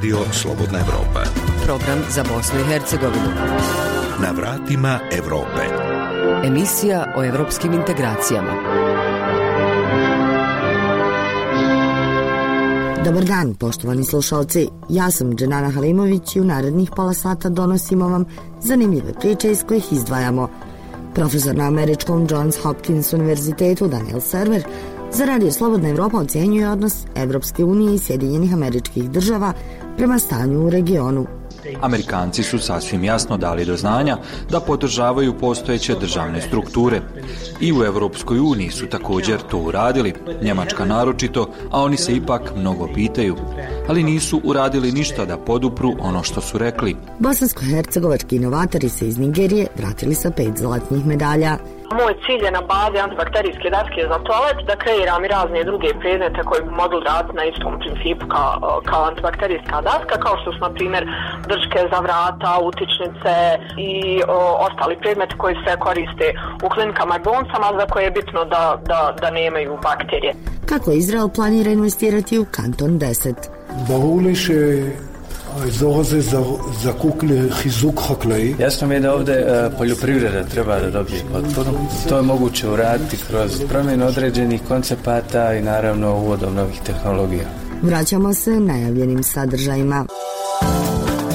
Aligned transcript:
Radio 0.00 0.18
Slobodna 0.32 0.78
Evropa. 0.78 1.22
Program 1.64 1.98
za 2.10 2.24
Bosnu 2.34 2.60
i 2.60 2.64
Hercegovinu. 2.64 3.28
Na 4.22 4.30
vratima 4.32 4.98
Evrope. 5.12 5.62
Emisija 6.44 7.14
o 7.16 7.24
evropskim 7.24 7.72
integracijama. 7.72 8.50
Dobar 13.04 13.24
dan, 13.24 13.54
poštovani 13.54 14.04
slušalci. 14.04 14.68
Ja 14.88 15.10
sam 15.10 15.36
Dženana 15.36 15.70
Halimović 15.70 16.36
i 16.36 16.40
u 16.40 16.44
narednih 16.44 16.90
pola 16.96 17.14
sata 17.14 17.48
donosimo 17.48 18.08
vam 18.08 18.24
zanimljive 18.60 19.12
priče 19.20 19.50
iz 19.50 19.64
kojih 19.68 19.92
izdvajamo 19.92 20.48
Profesor 21.14 21.56
na 21.56 21.64
američkom 21.64 22.26
Johns 22.30 22.56
Hopkins 22.62 23.12
univerzitetu 23.12 23.88
Daniel 23.88 24.20
Server 24.20 24.62
za 25.12 25.24
Radio 25.24 25.52
Slobodna 25.52 25.88
Evropa 25.88 26.18
ocjenjuje 26.18 26.70
odnos 26.70 26.94
Evropske 27.14 27.64
unije 27.64 27.94
i 27.94 27.98
Sjedinjenih 27.98 28.54
američkih 28.54 29.10
država 29.10 29.52
prema 30.00 30.18
stanju 30.18 30.60
u 30.60 30.70
regionu. 30.70 31.26
Amerikanci 31.80 32.42
su 32.42 32.58
sasvim 32.58 33.04
jasno 33.04 33.36
dali 33.36 33.64
do 33.64 33.76
znanja 33.76 34.16
da 34.50 34.60
podržavaju 34.60 35.38
postojeće 35.38 35.94
državne 36.00 36.40
strukture. 36.40 37.00
I 37.60 37.72
u 37.72 37.84
Europskoj 37.84 38.38
uniji 38.38 38.70
su 38.70 38.86
također 38.86 39.40
to 39.50 39.58
uradili, 39.58 40.14
Njemačka 40.42 40.84
naročito, 40.84 41.50
a 41.70 41.82
oni 41.82 41.96
se 41.96 42.16
ipak 42.16 42.52
mnogo 42.56 42.88
pitaju. 42.94 43.36
Ali 43.90 44.02
nisu 44.02 44.40
uradili 44.44 44.92
ništa 44.92 45.24
da 45.24 45.36
podupru 45.36 45.90
ono 46.00 46.22
što 46.22 46.40
su 46.40 46.58
rekli. 46.58 46.96
Bosansko-hercegovački 47.18 48.36
inovatori 48.36 48.88
se 48.88 49.08
iz 49.08 49.18
Nigerije 49.18 49.66
vratili 49.78 50.14
sa 50.14 50.30
pet 50.36 50.54
zlatnih 50.62 51.06
medalja. 51.06 51.52
Moj 52.00 52.14
cilj 52.24 52.42
je 52.46 52.50
na 52.58 52.62
bazi 52.72 52.98
antibakterijske 53.06 53.68
daske 53.76 54.00
za 54.12 54.18
toalet 54.28 54.58
da 54.68 54.74
kreiram 54.82 55.24
i 55.24 55.32
razne 55.36 55.64
druge 55.70 55.88
predmete 56.00 56.40
koji 56.48 56.60
bi 56.66 56.70
mogli 56.82 57.00
raditi 57.10 57.36
na 57.40 57.44
istom 57.52 57.72
principu 57.82 58.24
kao, 58.34 58.80
kao 58.90 59.02
antibakterijska 59.10 59.76
daska, 59.90 60.14
kao 60.24 60.34
što 60.40 60.48
su, 60.52 60.58
na 60.66 60.70
primjer, 60.78 61.04
drške 61.50 61.80
za 61.92 61.98
vrata, 62.06 62.50
utičnice 62.70 63.34
i 63.88 63.92
o, 64.36 64.40
ostali 64.66 64.94
predmeti 65.02 65.34
koji 65.42 65.54
se 65.64 65.72
koriste 65.86 66.26
u 66.64 66.68
klinikama 66.74 67.14
i 67.16 67.24
bolnicama 67.28 67.68
za 67.78 67.84
koje 67.92 68.04
je 68.04 68.16
bitno 68.18 68.40
da, 68.54 68.64
da, 68.90 69.00
da 69.20 69.28
nemaju 69.30 69.72
bakterije. 69.88 70.32
Kako 70.70 70.88
Izrael 70.90 71.28
planira 71.36 71.70
investirati 71.70 72.38
u 72.38 72.46
kanton 72.56 72.92
10? 72.98 73.59
ברור 73.87 74.21
לי 74.21 74.35
שהאזור 74.35 75.99
הזה 75.99 76.21
זקוק 76.81 77.23
לחיזוק 77.23 77.99
חקלאי. 77.99 78.53
Jasno 78.59 78.87
mi 78.87 78.95
je 78.95 78.99
da 78.99 79.13
ovdje 79.13 79.35
e, 79.35 79.69
poljoprivreda 79.77 80.43
treba 80.43 80.79
da 80.79 80.89
dobije 80.89 81.21
potporu. 81.31 81.77
To 82.09 82.17
je 82.17 82.21
moguće 82.21 82.69
uraditi 82.69 83.17
kroz 83.27 83.61
promjenu 83.69 84.05
određenih 84.05 84.61
koncepata 84.67 85.53
i 85.53 85.61
naravno 85.61 86.15
uvodom 86.15 86.55
novih 86.55 86.79
tehnologija. 86.85 87.47
Vraćamo 87.81 88.33
se 88.33 88.59
najavljenim 88.59 89.23
sadržajima. 89.23 90.05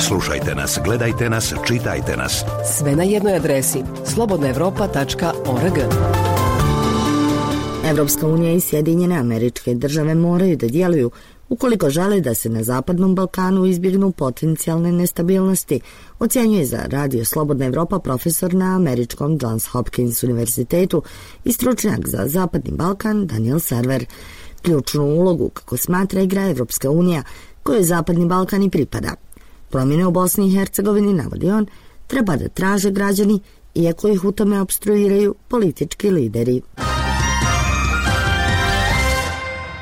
Slušajte 0.01 0.55
nas, 0.55 0.79
gledajte 0.85 1.31
nas, 1.31 1.55
čitajte 1.67 2.17
nas. 2.17 2.45
Sve 2.79 2.97
na 2.97 3.03
jednoj 3.03 3.37
adresi 3.37 3.83
slobodnaevropa.org. 4.05 5.79
Evropska 7.91 8.27
unija 8.27 8.53
i 8.53 8.61
Sjedinjene 8.61 9.17
američke 9.17 9.75
države 9.75 10.15
moraju 10.15 10.57
da 10.57 10.67
djeluju 10.67 11.11
ukoliko 11.50 11.90
žele 11.90 12.22
da 12.22 12.34
se 12.34 12.50
na 12.50 12.64
Zapadnom 12.64 13.16
Balkanu 13.16 13.66
izbjegnu 13.66 14.12
potencijalne 14.12 14.92
nestabilnosti, 14.92 15.80
ocjenjuje 16.20 16.66
za 16.66 16.80
Radio 16.88 17.26
Slobodna 17.26 17.66
Evropa 17.66 18.00
profesor 18.00 18.54
na 18.54 18.76
američkom 18.76 19.38
Johns 19.42 19.66
Hopkins 19.68 20.24
univerzitetu 20.24 21.02
i 21.44 21.54
stručnjak 21.54 22.08
za 22.08 22.28
Zapadni 22.28 22.72
Balkan 22.72 23.28
Daniel 23.28 23.60
Server. 23.60 24.06
Ključnu 24.62 25.04
ulogu, 25.04 25.50
kako 25.50 25.78
smatra, 25.78 26.22
igra 26.22 26.50
Evropska 26.50 26.90
unija, 26.90 27.24
kojoj 27.64 27.84
Zapadni 27.84 28.26
Balkan 28.26 28.64
i 28.64 28.70
pripada. 28.70 29.16
Promjene 29.70 30.08
u 30.08 30.12
Bosni 30.12 30.48
i 30.48 30.56
Hercegovini, 30.58 31.14
navodi 31.14 31.50
on, 31.50 31.66
treba 32.08 32.36
da 32.36 32.50
traže 32.50 32.92
građani, 32.92 33.40
iako 33.76 34.08
ih 34.08 34.24
u 34.24 34.32
tome 34.32 34.62
obstruiraju 34.62 35.36
politički 35.48 36.12
lideri. 36.12 36.62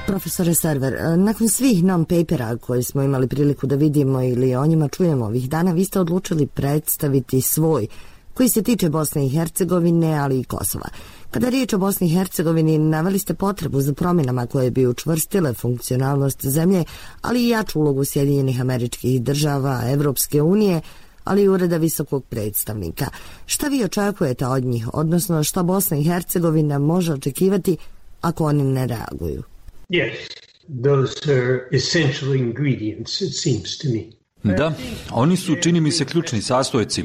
Profesore 0.08 0.54
Server, 0.54 0.94
e, 0.94 1.18
nakon 1.18 1.50
svih 1.50 1.84
non-papera 1.84 2.58
koje 2.58 2.84
smo 2.84 3.02
imali 3.02 3.28
priliku 3.28 3.68
da 3.68 3.76
vidimo 3.76 4.22
ili 4.22 4.56
o 4.56 4.66
njima 4.66 4.88
čujemo 4.88 5.26
ovih 5.26 5.50
dana, 5.50 5.72
vi 5.72 5.86
ste 5.86 6.00
odlučili 6.00 6.48
predstaviti 6.48 7.42
svoj 7.42 7.88
koji 8.34 8.50
se 8.50 8.64
tiče 8.64 8.90
Bosne 8.90 9.26
i 9.26 9.30
Hercegovine, 9.30 10.18
ali 10.18 10.40
i 10.40 10.44
Kosova. 10.44 10.90
Kada 11.32 11.48
je 11.48 11.52
riječ 11.52 11.74
o 11.74 11.78
Bosni 11.78 12.08
i 12.08 12.16
Hercegovini, 12.16 12.78
naveli 12.78 13.20
ste 13.20 13.34
potrebu 13.34 13.82
za 13.82 13.94
promjenama 13.94 14.48
koje 14.48 14.72
bi 14.72 14.88
učvrstile 14.88 15.54
funkcionalnost 15.54 16.46
zemlje, 16.46 16.84
ali 17.22 17.46
i 17.46 17.50
jaču 17.50 17.80
ulogu 17.80 18.06
Sjedinjenih 18.06 18.62
američkih 18.62 19.22
država, 19.22 19.82
Evropske 19.86 20.42
unije, 20.42 20.82
ali 21.24 21.44
i 21.44 21.50
ureda 21.50 21.78
visokog 21.78 22.26
predstavnika. 22.26 23.08
Šta 23.46 23.68
vi 23.68 23.84
očekujete 23.84 24.48
od 24.48 24.64
njih, 24.64 24.88
odnosno 24.94 25.44
šta 25.44 25.64
Bosna 25.64 25.98
i 25.98 26.04
Hercegovina 26.04 26.80
može 26.80 27.14
očekivati 27.14 27.78
ako 28.22 28.46
oni 28.46 28.64
ne 28.64 28.88
reaguju? 28.88 29.53
Yes, 29.94 30.28
those 30.68 31.28
are 31.30 31.70
essential 31.72 32.34
ingredients, 32.34 33.22
it 33.22 33.34
seems 33.34 33.78
to 33.78 33.90
me. 33.90 34.18
Da, 34.44 34.72
oni 35.12 35.38
su, 35.38 35.56
čini 35.56 35.82
mi 35.82 35.92
se, 35.92 36.06
ključni 36.06 36.42
sastojci. 36.42 37.04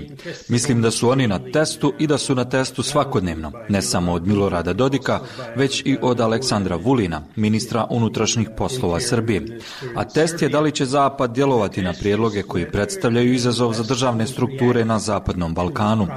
Mislim 0.49 0.83
da 0.83 0.91
su 0.91 1.11
oni 1.11 1.27
na 1.27 1.39
testu 1.53 1.93
i 1.99 2.07
da 2.07 2.19
su 2.19 2.35
na 2.35 2.45
testu 2.45 2.83
svakodnevno, 2.83 3.53
ne 3.69 3.83
samo 3.83 4.13
od 4.13 4.27
Milorada 4.27 4.73
Dodika, 4.73 5.21
već 5.57 5.83
i 5.85 5.97
od 6.03 6.21
Aleksandra 6.21 6.77
Vulina, 6.77 7.23
ministra 7.37 7.87
unutrašnjih 7.91 8.49
poslova 8.57 9.01
Srbije. 9.01 9.61
A 9.97 10.05
test 10.05 10.43
je 10.43 10.49
da 10.49 10.61
li 10.61 10.73
će 10.73 10.85
Zapad 10.85 11.35
djelovati 11.35 11.83
na 11.83 11.93
prijedloge 11.93 12.43
koji 12.43 12.71
predstavljaju 12.71 13.35
izazov 13.35 13.73
za 13.73 13.83
državne 13.83 14.27
strukture 14.27 14.85
na 14.85 14.99
Zapadnom 14.99 15.55
Balkanu. 15.55 16.09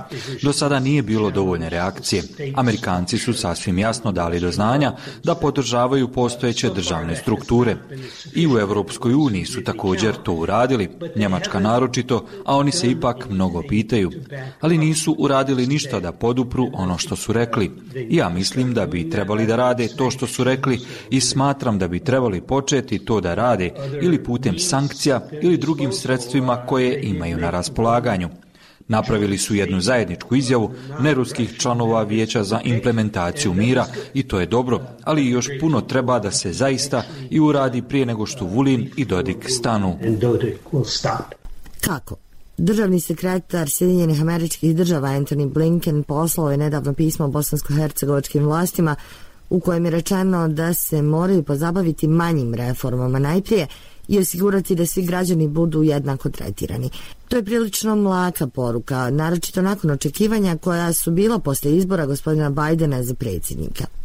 Do 0.44 0.54
sada 0.54 0.80
nije 0.80 1.02
bilo 1.02 1.32
dovoljne 1.32 1.70
reakcije. 1.70 2.24
Amerikanci 2.56 3.18
su 3.18 3.34
sasvim 3.34 3.78
jasno 3.80 4.12
dali 4.12 4.40
do 4.40 4.52
znanja 4.52 4.94
da 5.24 5.36
podržavaju 5.36 6.08
postojeće 6.08 6.70
državne 6.70 7.16
strukture. 7.16 7.76
I 8.36 8.48
u 8.48 8.60
Europskoj 8.60 9.14
uniji 9.14 9.46
su 9.46 9.64
također 9.64 10.16
to 10.24 10.34
uradili, 10.34 10.90
Njemačka 11.16 11.60
naročito, 11.60 12.26
a 12.46 12.58
oni 12.58 12.72
se 12.72 12.92
ipak 12.92 13.30
mnogo 13.30 13.64
pitaju. 13.70 14.12
Ali 14.62 14.78
nisu 14.78 15.16
uradili 15.20 15.68
ništa 15.68 16.00
da 16.00 16.12
podupru 16.12 16.68
ono 16.74 16.98
što 16.98 17.16
su 17.16 17.34
rekli. 17.34 17.72
Ja 18.10 18.30
mislim 18.30 18.74
da 18.74 18.86
bi 18.86 19.10
trebali 19.10 19.46
da 19.46 19.56
rade 19.56 19.88
to 19.98 20.12
što 20.12 20.28
su 20.28 20.44
rekli 20.44 20.80
i 21.10 21.22
smatram 21.22 21.80
da 21.80 21.88
bi 21.88 22.00
trebali 22.00 22.42
početi 22.42 23.06
to 23.06 23.22
da 23.22 23.34
rade 23.34 23.70
ili 24.02 24.24
putem 24.24 24.60
sankcija 24.60 25.22
ili 25.42 25.58
drugim 25.58 25.92
sredstvima 25.92 26.66
koje 26.66 27.02
imaju 27.04 27.38
na 27.38 27.50
raspolaganju. 27.50 28.30
Napravili 28.88 29.38
su 29.38 29.56
jednu 29.56 29.82
zajedničku 29.82 30.36
izjavu 30.36 30.72
neruskih 31.00 31.58
članova 31.58 32.04
vijeća 32.04 32.44
za 32.44 32.60
implementaciju 32.64 33.54
mira 33.54 33.86
i 34.14 34.24
to 34.24 34.40
je 34.40 34.46
dobro, 34.46 34.82
ali 35.04 35.30
još 35.30 35.50
puno 35.60 35.82
treba 35.82 36.20
da 36.20 36.32
se 36.32 36.54
zaista 36.54 37.04
i 37.30 37.40
uradi 37.40 37.82
prije 37.82 38.06
nego 38.06 38.26
što 38.26 38.46
Vulin 38.46 38.92
i 38.98 39.06
Dodik 39.06 39.46
stanu. 39.50 39.98
Kako? 41.82 42.16
Državni 42.58 43.00
sekretar 43.00 43.70
Sjedinjenih 43.70 44.22
američkih 44.22 44.76
država 44.76 45.10
Anthony 45.10 45.54
Blinken 45.54 46.04
poslao 46.04 46.52
je 46.52 46.58
nedavno 46.58 46.94
pismo 46.94 47.28
bosansko-hercegovačkim 47.28 48.44
vlastima 48.44 48.96
u 49.50 49.60
kojem 49.60 49.86
je 49.86 49.92
rečeno 49.92 50.48
da 50.48 50.74
se 50.74 51.02
moraju 51.02 51.44
pozabaviti 51.44 52.08
manjim 52.08 52.54
reformama 52.54 53.20
najprije 53.20 53.68
i 54.12 54.20
osigurati 54.20 54.76
da 54.76 54.86
svi 54.86 55.02
građani 55.02 55.48
budu 55.48 55.84
jednako 55.84 56.30
tretirani. 56.30 56.90
To 57.28 57.36
je 57.36 57.44
prilično 57.44 57.96
mlaka 57.96 58.48
poruka, 58.48 59.10
naročito 59.10 59.62
nakon 59.62 59.92
očekivanja 59.92 60.58
koja 60.58 60.94
su 60.94 61.12
bila 61.12 61.40
posle 61.40 61.76
izbora 61.78 62.06
gospodina 62.06 62.50
Bajdena 62.50 63.04
za 63.04 63.14
predsjednika. 63.14 64.01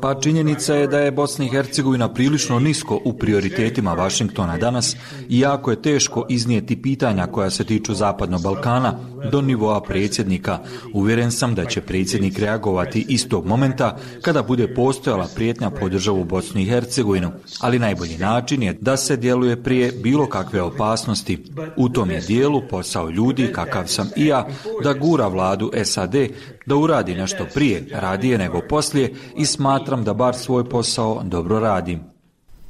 Pa 0.00 0.20
činjenica 0.20 0.74
je 0.74 0.86
da 0.86 0.98
je 0.98 1.10
Bosna 1.10 1.44
i 1.44 1.48
Hercegovina 1.48 2.12
prilično 2.12 2.58
nisko 2.58 3.00
u 3.04 3.18
prioritetima 3.18 3.92
Vašingtona 3.92 4.56
danas 4.56 4.96
i 5.28 5.40
jako 5.40 5.70
je 5.70 5.82
teško 5.82 6.26
iznijeti 6.28 6.82
pitanja 6.82 7.26
koja 7.26 7.50
se 7.50 7.64
tiču 7.64 7.94
Zapadnog 7.94 8.42
Balkana 8.42 8.98
do 9.32 9.40
nivoa 9.40 9.80
predsjednika. 9.80 10.58
Uvjeren 10.94 11.30
sam 11.30 11.54
da 11.54 11.64
će 11.64 11.80
predsjednik 11.80 12.38
reagovati 12.38 13.06
istog 13.08 13.46
momenta 13.46 13.98
kada 14.22 14.42
bude 14.42 14.74
postojala 14.74 15.28
prijetnja 15.34 15.70
po 15.70 15.88
državu 15.88 16.24
Bosnu 16.24 16.60
i 16.60 16.64
Hercegovinu, 16.64 17.30
ali 17.60 17.78
najbolji 17.78 18.18
način 18.18 18.62
je 18.62 18.76
da 18.80 18.96
se 18.96 19.16
djeluje 19.16 19.62
prije 19.62 19.92
bilo 19.92 20.26
kakve 20.26 20.62
opasnosti. 20.62 21.44
U 21.76 21.88
tom 21.88 22.10
je 22.10 22.20
dijelu 22.20 22.62
posao 22.70 23.10
ljudi, 23.10 23.52
kakav 23.52 23.86
sam 23.86 24.10
i 24.16 24.26
ja, 24.26 24.48
da 24.82 24.92
gura 24.92 25.28
vladu 25.28 25.70
SAD 25.92 26.14
da 26.66 26.76
uradi 26.76 27.14
nešto 27.14 27.46
prije, 27.54 27.86
radije 27.92 28.38
nego 28.38 28.60
poslije 28.68 29.14
i 29.36 29.46
smatram 29.46 30.04
da 30.04 30.14
bar 30.14 30.34
svoj 30.34 30.68
posao 30.68 31.22
dobro 31.24 31.60
radi. 31.60 31.98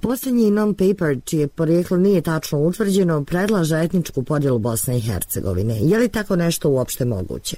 Posljednji 0.00 0.50
non-paper, 0.50 1.20
čije 1.24 1.48
porijeklo 1.48 1.96
nije 1.96 2.20
tačno 2.20 2.58
utvrđeno, 2.58 3.24
predlaže 3.24 3.80
etničku 3.80 4.22
podjelu 4.22 4.58
Bosne 4.58 4.96
i 4.96 5.00
Hercegovine. 5.00 5.78
Je 5.80 5.98
li 5.98 6.08
tako 6.08 6.36
nešto 6.36 6.68
uopšte 6.68 7.04
moguće? 7.04 7.56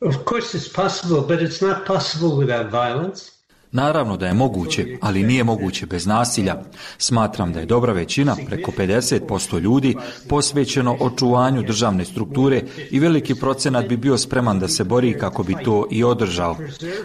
Of 0.00 0.14
course 0.28 0.58
it's 0.58 0.74
possible, 0.74 1.20
but 1.20 1.50
it's 1.50 1.66
not 1.66 1.86
possible 1.86 2.28
without 2.28 2.70
violence. 2.70 3.39
Naravno 3.72 4.16
da 4.16 4.26
je 4.26 4.34
moguće, 4.34 4.86
ali 5.00 5.22
nije 5.22 5.44
moguće 5.44 5.86
bez 5.86 6.06
nasilja. 6.06 6.56
Smatram 6.98 7.52
da 7.52 7.60
je 7.60 7.66
dobra 7.66 7.92
većina, 7.92 8.36
preko 8.46 8.72
50% 8.78 9.60
ljudi, 9.60 9.96
posvećeno 10.28 10.96
očuvanju 11.00 11.62
državne 11.62 12.04
strukture 12.04 12.62
i 12.90 13.00
veliki 13.00 13.34
procenat 13.34 13.88
bi 13.88 13.96
bio 13.96 14.18
spreman 14.18 14.58
da 14.58 14.68
se 14.68 14.84
bori 14.84 15.18
kako 15.18 15.42
bi 15.42 15.54
to 15.64 15.86
i 15.90 16.04
održao. 16.04 16.56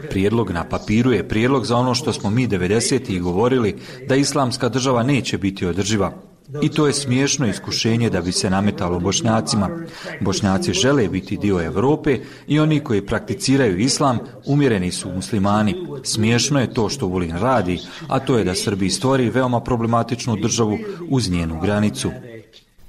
Prijedlog 0.10 0.52
na 0.52 0.64
papiru 0.64 1.12
je 1.12 1.28
prijedlog 1.28 1.66
za 1.66 1.78
ono 1.78 1.96
što 1.96 2.14
smo 2.14 2.30
mi 2.30 2.48
90. 2.48 3.22
govorili, 3.22 3.76
da 4.08 4.16
islamska 4.16 4.70
država 4.70 5.04
neće 5.04 5.38
biti 5.38 5.66
održiva. 5.66 6.35
I 6.62 6.70
to 6.70 6.88
je 6.88 6.94
smiješno 6.94 7.48
iskušenje 7.48 8.10
da 8.10 8.22
bi 8.22 8.32
se 8.32 8.50
nametalo 8.50 9.00
bošnjacima. 9.00 9.70
Bošnjaci 10.22 10.74
žele 10.74 11.08
biti 11.08 11.38
dio 11.38 11.64
Europe 11.64 12.20
i 12.48 12.60
oni 12.60 12.80
koji 12.80 13.06
prakticiraju 13.06 13.80
islam 13.80 14.20
umjereni 14.46 14.92
su 14.92 15.10
muslimani. 15.10 15.76
Smiješno 16.04 16.60
je 16.60 16.74
to 16.74 16.90
što 16.90 17.08
Vulin 17.08 17.38
radi, 17.38 17.80
a 18.08 18.20
to 18.20 18.38
je 18.38 18.44
da 18.44 18.56
Srbiji 18.56 18.90
stvori 18.90 19.30
veoma 19.30 19.62
problematičnu 19.62 20.36
državu 20.36 20.78
uz 21.10 21.30
njenu 21.30 21.62
granicu. 21.62 22.12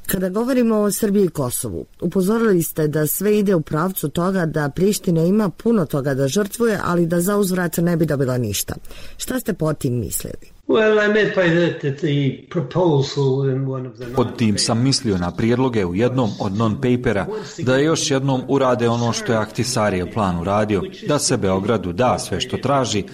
Kada 0.06 0.28
govorimo 0.28 0.76
o 0.76 0.90
Srbiji 0.90 1.24
i 1.24 1.28
Kosovu, 1.28 1.86
upozorili 2.00 2.62
ste 2.62 2.88
da 2.88 3.06
sve 3.06 3.38
ide 3.38 3.54
u 3.54 3.60
pravcu 3.60 4.08
toga 4.08 4.46
da 4.46 4.68
Priština 4.68 5.24
ima 5.24 5.48
puno 5.48 5.86
toga 5.86 6.14
da 6.14 6.28
žrtvuje, 6.28 6.80
ali 6.84 7.06
da 7.06 7.20
za 7.20 7.36
uzvrat 7.36 7.76
ne 7.76 7.96
bi 7.96 8.06
dobila 8.06 8.38
ništa. 8.38 8.74
Šta 9.16 9.40
ste 9.40 9.52
po 9.52 9.72
tim 9.72 10.00
mislili? 10.00 10.55
Pod 14.16 14.36
tim 14.36 14.58
sam 14.58 14.82
mislio 14.82 15.18
na 15.18 15.30
prijedloge 15.30 15.84
u 15.84 15.94
jednom 15.94 16.30
od 16.40 16.52
non-papera 16.52 17.26
da 17.58 17.76
još 17.76 18.10
jednom 18.10 18.42
urade 18.48 18.88
ono 18.88 19.12
što 19.12 19.32
je 19.32 19.38
Ahtisarijev 19.38 20.12
plan 20.12 20.40
uradio, 20.40 20.82
da 21.08 21.18
se 21.18 21.36
Beogradu 21.36 21.92
da 21.92 22.18
sve 22.18 22.40
što 22.40 22.56
traži, 22.56 23.04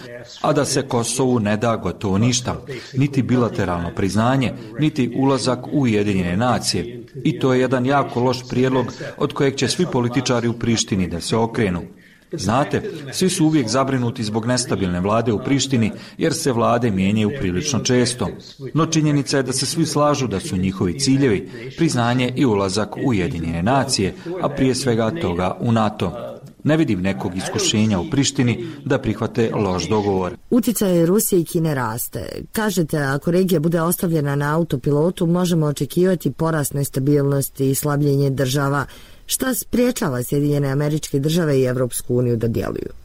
a 0.41 0.53
da 0.53 0.65
se 0.65 0.83
Kosovu 0.83 1.41
ne 1.41 1.57
da 1.57 1.77
gotovo 1.77 2.19
ništa, 2.19 2.57
niti 2.93 3.23
bilateralno 3.23 3.91
priznanje, 3.97 4.53
niti 4.79 5.15
ulazak 5.17 5.67
u 5.67 5.81
Ujedinjene 5.81 6.37
nacije. 6.37 7.05
I 7.25 7.39
to 7.39 7.55
je 7.55 7.61
jedan 7.61 7.87
jako 7.87 8.21
loš 8.21 8.49
prijedlog 8.49 8.87
od 9.17 9.33
kojeg 9.33 9.55
će 9.55 9.69
svi 9.69 9.87
političari 9.93 10.49
u 10.49 10.59
Prištini 10.59 11.09
da 11.09 11.21
se 11.21 11.37
okrenu. 11.37 11.83
Znate, 12.33 12.91
svi 13.13 13.29
su 13.31 13.47
uvijek 13.47 13.69
zabrinuti 13.69 14.25
zbog 14.25 14.47
nestabilne 14.47 15.01
vlade 15.01 15.33
u 15.33 15.39
Prištini, 15.39 15.93
jer 16.19 16.35
se 16.35 16.53
vlade 16.53 16.91
mijenjaju 16.91 17.31
prilično 17.39 17.79
često. 17.79 18.29
No 18.75 18.87
činjenica 18.87 19.37
je 19.37 19.43
da 19.43 19.53
se 19.53 19.67
svi 19.67 19.87
slažu 19.87 20.27
da 20.27 20.41
su 20.41 20.57
njihovi 20.57 20.99
ciljevi 20.99 21.51
priznanje 21.77 22.33
i 22.37 22.45
ulazak 22.45 22.97
u 22.97 23.01
Ujedinjene 23.05 23.63
nacije, 23.63 24.15
a 24.43 24.49
prije 24.49 24.75
svega 24.75 25.11
toga 25.11 25.57
u 25.61 25.73
NATO. 25.73 26.33
Ne 26.65 26.77
vidim 26.77 27.01
nekog 27.01 27.37
iskušenja 27.37 28.01
u 28.01 28.11
Prištini 28.11 28.67
da 28.85 28.99
prihvate 28.99 29.51
loš 29.55 29.89
dogovor. 29.89 30.37
Uticaj 30.51 31.07
Rusije 31.07 31.41
i 31.41 31.45
Kine 31.45 31.75
raste. 31.75 32.43
Kažete, 32.53 32.99
ako 32.99 33.31
regija 33.31 33.61
bude 33.61 33.81
ostavljena 33.81 34.37
na 34.37 34.57
autopilotu, 34.57 35.27
možemo 35.27 35.67
očekivati 35.67 36.33
porast 36.33 36.75
nestabilnosti 36.75 37.71
i 37.71 37.75
slabljenje 37.75 38.31
država 38.31 38.87
Šta 39.27 39.55
spriječava 39.55 40.23
Sjedinjene 40.23 40.69
američke 40.69 41.19
države 41.19 41.59
i 41.59 41.65
Evropsku 41.65 42.17
uniju 42.17 42.37
da 42.37 42.49
djeluju? 42.49 43.03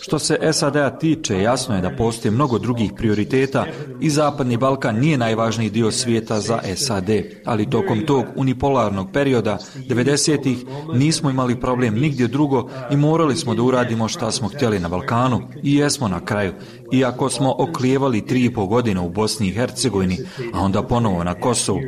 Što 0.00 0.18
se 0.18 0.38
SAD-a 0.52 0.98
tiče, 0.98 1.40
jasno 1.40 1.74
je 1.74 1.80
da 1.80 1.90
postoji 1.90 2.32
mnogo 2.32 2.58
drugih 2.58 2.92
prioriteta 2.96 3.66
i 4.00 4.10
Zapadni 4.10 4.56
Balkan 4.56 4.98
nije 5.00 5.18
najvažniji 5.18 5.70
dio 5.70 5.90
svijeta 5.90 6.40
za 6.40 6.60
SAD, 6.76 7.10
ali 7.44 7.70
tokom 7.70 8.06
tog 8.06 8.24
unipolarnog 8.36 9.12
perioda 9.12 9.58
90-ih 9.76 10.58
nismo 10.92 11.30
imali 11.30 11.60
problem 11.60 11.94
nigdje 11.94 12.26
drugo 12.26 12.70
i 12.90 12.96
morali 12.96 13.36
smo 13.36 13.54
da 13.54 13.62
uradimo 13.62 14.08
šta 14.08 14.30
smo 14.30 14.48
htjeli 14.48 14.78
na 14.78 14.88
Balkanu 14.88 15.42
i 15.62 15.76
jesmo 15.76 16.08
na 16.08 16.24
kraju. 16.24 16.52
Iako 16.94 17.28
smo 17.30 17.54
oklijevali 17.58 18.26
tri 18.26 18.44
i 18.44 18.52
pol 18.54 18.66
godine 18.66 19.00
u 19.00 19.08
Bosni 19.08 19.48
i 19.48 19.52
Hercegovini, 19.52 20.18
a 20.52 20.60
onda 20.60 20.82
ponovo 20.82 21.24
na 21.24 21.34
Kosovu. 21.34 21.80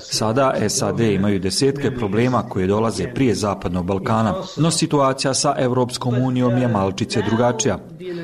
Sada 0.00 0.54
SAD 0.68 1.00
imaju 1.00 1.38
desetke 1.38 1.90
problema 1.90 2.42
koje 2.42 2.66
dolaze 2.66 3.14
prije 3.14 3.34
Zapadnog 3.34 3.86
Balkana, 3.86 4.34
no 4.56 4.70
situacija 4.70 5.34
sa 5.34 5.54
Europskom 5.58 6.14
unijom 6.18 6.58
je 6.58 6.68
malčice 6.68 7.22
drugačija. 7.22 7.78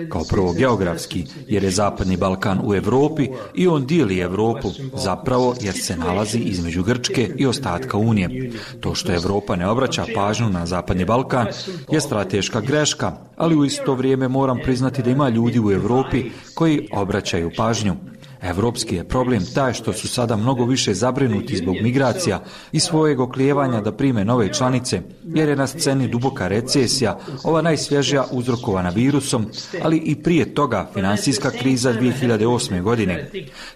Kao 0.08 0.22
prvo 0.30 0.52
geografski, 0.52 1.24
jer 1.48 1.64
je 1.64 1.70
Zapadni 1.70 2.16
Balkan 2.16 2.60
u 2.64 2.74
Europi 2.74 3.28
i 3.54 3.68
on 3.68 3.86
dijeli 3.86 4.18
Europu, 4.18 4.70
zapravo 4.94 5.54
jer 5.60 5.74
se 5.74 5.96
nalazi 5.96 6.38
između 6.38 6.82
Grčke 6.82 7.30
i 7.36 7.46
ostatka 7.46 7.96
Unije. 7.96 8.52
To 8.80 8.94
što 8.94 9.12
Europa 9.12 9.56
ne 9.56 9.68
obraća 9.68 10.04
pažnju 10.14 10.48
na 10.48 10.66
Zapadni 10.66 11.04
Balkan 11.04 11.46
je 11.92 12.00
strateška 12.00 12.60
greška, 12.60 13.12
ali 13.36 13.56
u 13.56 13.64
isto 13.64 13.94
vrijeme 13.94 14.28
moram 14.28 14.58
priznati 14.64 15.02
da 15.02 15.10
ima 15.10 15.28
ljudi 15.28 15.60
u 15.60 15.72
Europi 15.72 16.09
koji 16.54 16.88
obraćaju 16.92 17.50
pažnju. 17.56 17.96
Evropski 18.42 18.96
je 18.96 19.04
problem 19.04 19.42
taj 19.54 19.72
što 19.72 19.92
su 19.92 20.08
sada 20.08 20.36
mnogo 20.36 20.64
više 20.64 20.94
zabrinuti 20.94 21.56
zbog 21.56 21.76
migracija 21.82 22.42
i 22.72 22.80
svojeg 22.80 23.20
oklijevanja 23.20 23.80
da 23.80 23.92
prime 23.92 24.24
nove 24.24 24.52
članice, 24.52 25.02
jer 25.24 25.48
je 25.48 25.56
na 25.56 25.66
sceni 25.66 26.08
duboka 26.08 26.48
recesija, 26.48 27.18
ova 27.44 27.62
najsvježija 27.62 28.24
uzrokovana 28.30 28.90
virusom, 28.90 29.46
ali 29.82 29.96
i 29.96 30.22
prije 30.22 30.54
toga 30.54 30.90
financijska 30.94 31.50
kriza 31.50 31.92
2008. 31.92 32.82
godine. 32.82 33.30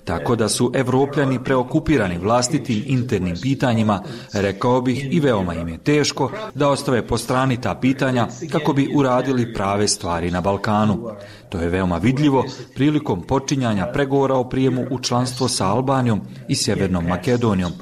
Tako 0.04 0.36
da 0.36 0.48
su 0.48 0.72
evropljani 0.74 1.44
preokupirani 1.44 2.18
vlastitim 2.18 2.82
internim 2.86 3.36
pitanjima, 3.42 4.02
rekao 4.32 4.80
bih 4.80 5.08
i 5.10 5.20
veoma 5.20 5.54
im 5.54 5.68
je 5.68 5.78
teško 5.78 6.30
da 6.54 6.68
ostave 6.68 7.06
po 7.06 7.18
strani 7.18 7.60
ta 7.60 7.74
pitanja 7.74 8.28
kako 8.52 8.72
bi 8.72 8.92
uradili 8.94 9.54
prave 9.54 9.88
stvari 9.88 10.30
na 10.30 10.40
Balkanu. 10.40 11.10
To 11.54 11.60
je 11.60 11.68
veoma 11.68 11.98
vidljivo 11.98 12.44
prilikom 12.74 13.22
počinjanja 13.22 13.86
pregovora 13.86 14.34
o 14.34 14.48
prijemu 14.48 14.86
u 14.90 14.98
članstvo 14.98 15.48
sa 15.48 15.66
Albanijom 15.66 16.20
i 16.48 16.54
Sjevernom 16.54 17.06
Makedonijom. 17.06 17.72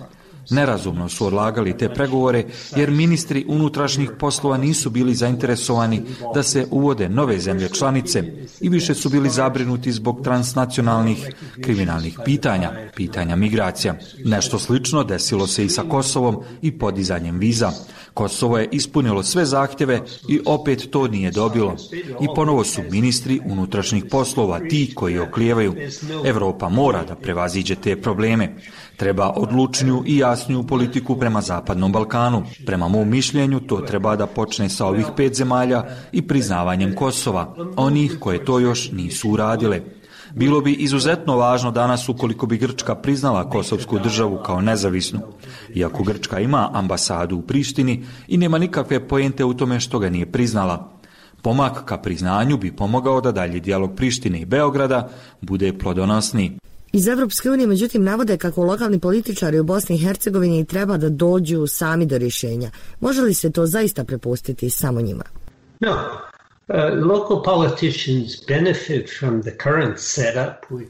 Nerazumno 0.50 1.08
su 1.08 1.26
odlagali 1.26 1.78
te 1.78 1.88
pregovore 1.88 2.44
jer 2.76 2.90
ministri 2.90 3.44
unutrašnjih 3.48 4.10
poslova 4.18 4.56
nisu 4.56 4.90
bili 4.90 5.14
zainteresovani 5.14 6.02
da 6.34 6.42
se 6.42 6.66
uvode 6.70 7.08
nove 7.08 7.38
zemlje 7.38 7.68
članice 7.68 8.22
i 8.60 8.68
više 8.68 8.94
su 8.94 9.08
bili 9.08 9.30
zabrinuti 9.30 9.92
zbog 9.92 10.20
transnacionalnih 10.24 11.34
kriminalnih 11.60 12.18
pitanja, 12.24 12.72
pitanja 12.96 13.36
migracija. 13.36 13.94
Nešto 14.24 14.58
slično 14.58 15.04
desilo 15.04 15.46
se 15.46 15.64
i 15.64 15.68
sa 15.68 15.82
Kosovom 15.82 16.42
i 16.62 16.78
podizanjem 16.78 17.38
viza. 17.38 17.72
Kosovo 18.14 18.58
je 18.58 18.68
ispunilo 18.72 19.22
sve 19.22 19.44
zahtjeve 19.44 20.00
i 20.28 20.40
opet 20.46 20.90
to 20.90 21.08
nije 21.08 21.30
dobilo. 21.30 21.76
I 22.20 22.26
ponovo 22.36 22.64
su 22.64 22.82
ministri 22.90 23.40
unutrašnjih 23.44 24.04
poslova 24.10 24.58
ti 24.58 24.92
koji 24.94 25.18
oklijevaju. 25.18 25.74
Europa 26.24 26.68
mora 26.68 27.04
da 27.04 27.14
prevaziđe 27.14 27.74
te 27.74 28.00
probleme. 28.00 28.56
Treba 28.96 29.30
odlučniju 29.30 30.02
i 30.06 30.18
jasniju 30.18 30.66
politiku 30.66 31.18
prema 31.18 31.40
Zapadnom 31.40 31.92
Balkanu. 31.92 32.42
Prema 32.66 32.88
mom 32.88 33.08
mišljenju 33.08 33.60
to 33.60 33.76
treba 33.76 34.16
da 34.16 34.26
počne 34.26 34.68
sa 34.68 34.86
ovih 34.86 35.06
pet 35.16 35.34
zemalja 35.34 35.84
i 36.12 36.22
priznavanjem 36.22 36.94
Kosova, 36.94 37.56
onih 37.76 38.16
koje 38.20 38.44
to 38.44 38.58
još 38.58 38.90
nisu 38.92 39.30
uradile. 39.30 39.80
Bilo 40.34 40.60
bi 40.60 40.72
izuzetno 40.72 41.36
važno 41.36 41.70
danas 41.70 42.08
ukoliko 42.08 42.46
bi 42.46 42.58
Grčka 42.58 42.94
priznala 42.94 43.50
Kosovsku 43.50 43.98
državu 43.98 44.38
kao 44.46 44.60
nezavisnu. 44.60 45.20
Iako 45.74 46.02
Grčka 46.02 46.40
ima 46.40 46.70
ambasadu 46.72 47.36
u 47.36 47.42
Prištini 47.42 48.04
i 48.28 48.36
nema 48.36 48.58
nikakve 48.58 49.08
pojente 49.08 49.44
u 49.44 49.54
tome 49.54 49.80
što 49.80 49.98
ga 49.98 50.10
nije 50.10 50.32
priznala. 50.32 50.92
Pomak 51.42 51.84
ka 51.84 51.98
priznanju 51.98 52.56
bi 52.56 52.76
pomogao 52.76 53.20
da 53.20 53.32
dalje 53.32 53.60
dijalog 53.60 53.94
Prištine 53.96 54.40
i 54.40 54.44
Beograda 54.44 55.08
bude 55.40 55.78
plodonosni. 55.78 56.58
Iz 56.92 57.08
Evropske 57.08 57.50
unije 57.50 57.66
međutim 57.66 58.04
navode 58.04 58.36
kako 58.36 58.64
lokalni 58.64 58.98
političari 58.98 59.58
u 59.58 59.64
Bosni 59.64 59.96
i 59.96 59.98
Hercegovini 59.98 60.64
treba 60.64 60.96
da 60.96 61.08
dođu 61.08 61.66
sami 61.66 62.06
do 62.06 62.18
rješenja. 62.18 62.70
Može 63.00 63.22
li 63.22 63.34
se 63.34 63.52
to 63.52 63.66
zaista 63.66 64.04
prepustiti 64.04 64.70
samo 64.70 65.00
njima? 65.00 65.24
No, 65.80 65.96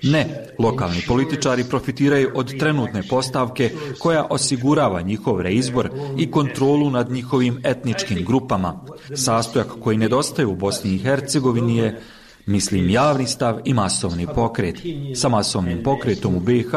ne, 0.03 0.27
lokalni 0.59 1.03
političari 1.09 1.65
profitiraju 1.65 2.31
od 2.35 2.59
trenutne 2.59 3.03
postavke 3.11 3.71
koja 3.99 4.27
osigurava 4.31 5.01
njihov 5.01 5.41
reizbor 5.41 5.91
i 6.19 6.31
kontrolu 6.31 6.91
nad 6.91 7.11
njihovim 7.11 7.61
etničkim 7.65 8.25
grupama. 8.25 8.81
Sastojak 9.15 9.67
koji 9.81 9.97
nedostaje 9.97 10.47
u 10.47 10.55
Bosni 10.55 10.95
i 10.95 10.99
Hercegovini 10.99 11.77
je 11.77 12.01
Mislim 12.47 12.91
javni 12.91 13.27
stav 13.27 13.61
i 13.65 13.75
masovni 13.75 14.27
pokret. 14.35 14.77
Sa 15.15 15.29
masovnim 15.29 15.83
pokretom 15.83 16.37
u 16.37 16.41
BiH 16.41 16.71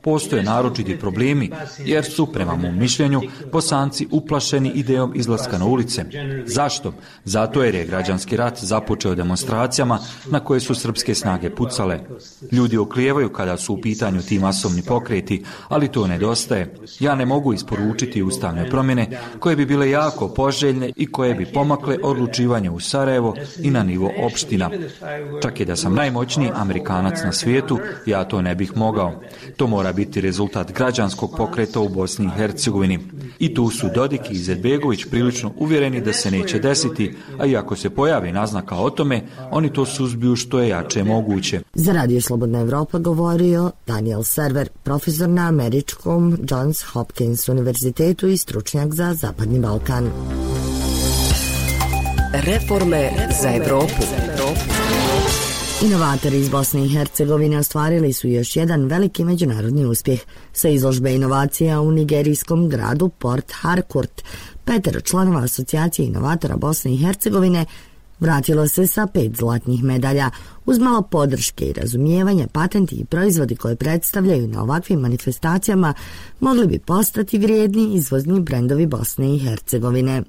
postoje 0.00 0.42
naročiti 0.42 0.98
problemi 0.98 1.50
jer 1.78 2.04
su, 2.04 2.26
prema 2.26 2.56
mom 2.56 2.78
mišljenju, 2.78 3.22
bosanci 3.52 4.06
uplašeni 4.10 4.72
idejom 4.74 5.12
izlaska 5.14 5.58
na 5.58 5.66
ulice. 5.66 6.04
Zašto? 6.46 6.92
Zato 7.24 7.64
jer 7.64 7.74
je 7.74 7.86
građanski 7.86 8.36
rat 8.36 8.58
započeo 8.64 9.14
demonstracijama 9.14 9.98
na 10.30 10.40
koje 10.40 10.60
su 10.60 10.74
srpske 10.74 11.14
snage 11.14 11.50
pucale. 11.50 12.00
Ljudi 12.52 12.76
oklijevaju 12.76 13.28
kada 13.28 13.56
su 13.56 13.74
u 13.74 13.80
pitanju 13.80 14.22
ti 14.22 14.38
masovni 14.38 14.82
pokreti, 14.82 15.44
ali 15.68 15.88
to 15.88 16.06
nedostaje. 16.06 16.74
Ja 17.00 17.14
ne 17.14 17.26
mogu 17.26 17.52
isporučiti 17.52 18.22
ustavne 18.22 18.70
promjene 18.70 19.20
koje 19.38 19.56
bi 19.56 19.66
bile 19.66 19.90
jako 19.90 20.28
poželjne 20.28 20.92
i 20.96 21.12
koje 21.12 21.34
bi 21.34 21.52
pomakle 21.52 21.98
odlučivanje 22.02 22.70
u 22.70 22.80
Sarajevo 22.80 23.34
i 23.62 23.70
na 23.70 23.82
nivo 23.82 24.10
opština. 24.18 24.70
Čak 25.42 25.60
i 25.60 25.64
da 25.64 25.76
sam 25.76 25.94
najmoćniji 25.94 26.50
Amerikanac 26.54 27.18
na 27.24 27.32
svijetu, 27.32 27.78
ja 28.06 28.24
to 28.24 28.42
ne 28.42 28.54
bih 28.54 28.76
mogao. 28.76 29.12
To 29.56 29.66
mora 29.66 29.92
biti 29.92 30.20
rezultat 30.20 30.72
građanskog 30.72 31.34
pokreta 31.36 31.80
u 31.80 31.88
Bosni 31.88 32.26
i 32.26 32.36
Hercegovini. 32.36 32.98
I 33.38 33.54
tu 33.54 33.70
su 33.70 33.88
Dodik 33.94 34.30
i 34.30 34.34
Izetbegović 34.34 35.04
prilično 35.10 35.52
uvjereni 35.58 36.00
da 36.00 36.12
se 36.12 36.30
neće 36.30 36.58
desiti, 36.58 37.14
a 37.38 37.46
i 37.46 37.56
ako 37.56 37.76
se 37.76 37.90
pojavi 37.90 38.32
naznaka 38.32 38.76
o 38.76 38.90
tome, 38.90 39.22
oni 39.50 39.72
to 39.72 39.86
suzbiju 39.86 40.36
što 40.36 40.60
je 40.60 40.68
jače 40.68 41.04
moguće. 41.04 41.60
Za 41.74 41.92
Radio 41.92 42.20
Slobodna 42.20 42.60
Evropa 42.60 42.98
govorio 42.98 43.70
Daniel 43.86 44.22
Server, 44.22 44.68
profesor 44.82 45.28
na 45.28 45.48
američkom 45.48 46.38
Johns 46.50 46.82
Hopkins 46.82 47.48
univerzitetu 47.48 48.28
i 48.28 48.36
stručnjak 48.36 48.94
za 48.94 49.14
Zapadni 49.14 49.60
Balkan. 49.60 50.10
Reforme 52.32 53.10
za 53.42 53.50
Evropu. 53.54 54.02
Inovatori 55.82 56.38
iz 56.38 56.48
Bosne 56.48 56.84
i 56.84 56.88
Hercegovine 56.88 57.58
ostvarili 57.58 58.12
su 58.12 58.28
još 58.28 58.56
jedan 58.56 58.84
veliki 58.84 59.24
međunarodni 59.24 59.86
uspjeh 59.86 60.20
sa 60.52 60.68
izložbe 60.68 61.14
inovacija 61.14 61.80
u 61.80 61.90
nigerijskom 61.90 62.68
gradu 62.68 63.08
Port 63.08 63.52
Harcourt. 63.52 64.22
Petero 64.64 65.00
članova 65.00 65.44
asocijacije 65.44 66.06
inovatora 66.06 66.56
Bosne 66.56 66.94
i 66.94 66.96
Hercegovine 66.96 67.64
vratilo 68.20 68.68
se 68.68 68.86
sa 68.86 69.06
pet 69.06 69.36
zlatnih 69.36 69.84
medalja. 69.84 70.30
Uz 70.66 70.78
malo 70.78 71.02
podrške 71.02 71.64
i 71.64 71.72
razumijevanja, 71.72 72.46
patenti 72.52 72.94
i 72.94 73.04
proizvodi 73.04 73.56
koje 73.56 73.76
predstavljaju 73.76 74.48
na 74.48 74.62
ovakvim 74.62 75.00
manifestacijama 75.00 75.94
mogli 76.40 76.66
bi 76.66 76.78
postati 76.78 77.38
vrijedni 77.38 77.94
izvozni 77.94 78.40
brendovi 78.40 78.86
Bosne 78.86 79.34
i 79.34 79.38
Hercegovine. 79.38 80.22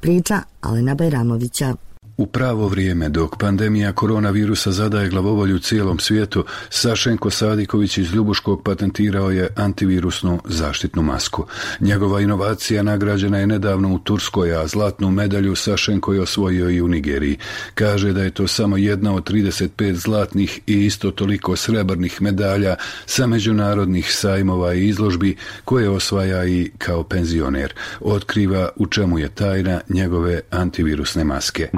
Priča 0.00 0.42
Alena 0.60 0.94
Bajramovića. 0.94 1.76
U 2.16 2.26
pravo 2.26 2.68
vrijeme, 2.68 3.08
dok 3.08 3.36
pandemija 3.36 3.92
koronavirusa 3.92 4.72
zadaje 4.72 5.08
glavovolju 5.08 5.58
cijelom 5.58 5.98
svijetu, 5.98 6.44
Sašenko 6.70 7.30
Sadiković 7.30 7.98
iz 7.98 8.14
Ljubuškog 8.14 8.62
patentirao 8.64 9.30
je 9.30 9.48
antivirusnu 9.56 10.40
zaštitnu 10.44 11.02
masku. 11.02 11.46
Njegova 11.80 12.20
inovacija 12.20 12.82
nagrađena 12.82 13.38
je 13.38 13.46
nedavno 13.46 13.94
u 13.94 13.98
Turskoj, 13.98 14.56
a 14.56 14.66
zlatnu 14.66 15.10
medalju 15.10 15.54
Sašenko 15.54 16.12
je 16.12 16.20
osvojio 16.20 16.70
i 16.70 16.82
u 16.82 16.88
Nigeriji. 16.88 17.38
Kaže 17.74 18.12
da 18.12 18.22
je 18.22 18.30
to 18.30 18.46
samo 18.46 18.76
jedna 18.76 19.14
od 19.14 19.30
35 19.30 19.92
zlatnih 19.92 20.60
i 20.66 20.86
isto 20.86 21.10
toliko 21.10 21.56
srebrnih 21.56 22.22
medalja 22.22 22.76
sa 23.06 23.26
međunarodnih 23.26 24.14
sajmova 24.14 24.74
i 24.74 24.88
izložbi 24.88 25.36
koje 25.64 25.88
osvaja 25.88 26.44
i 26.44 26.70
kao 26.78 27.02
penzioner. 27.02 27.74
Otkriva 28.00 28.68
u 28.76 28.86
čemu 28.86 29.18
je 29.18 29.28
tajna 29.28 29.80
njegove 29.88 30.40
antivirusne 30.50 31.24
maske 31.24 31.68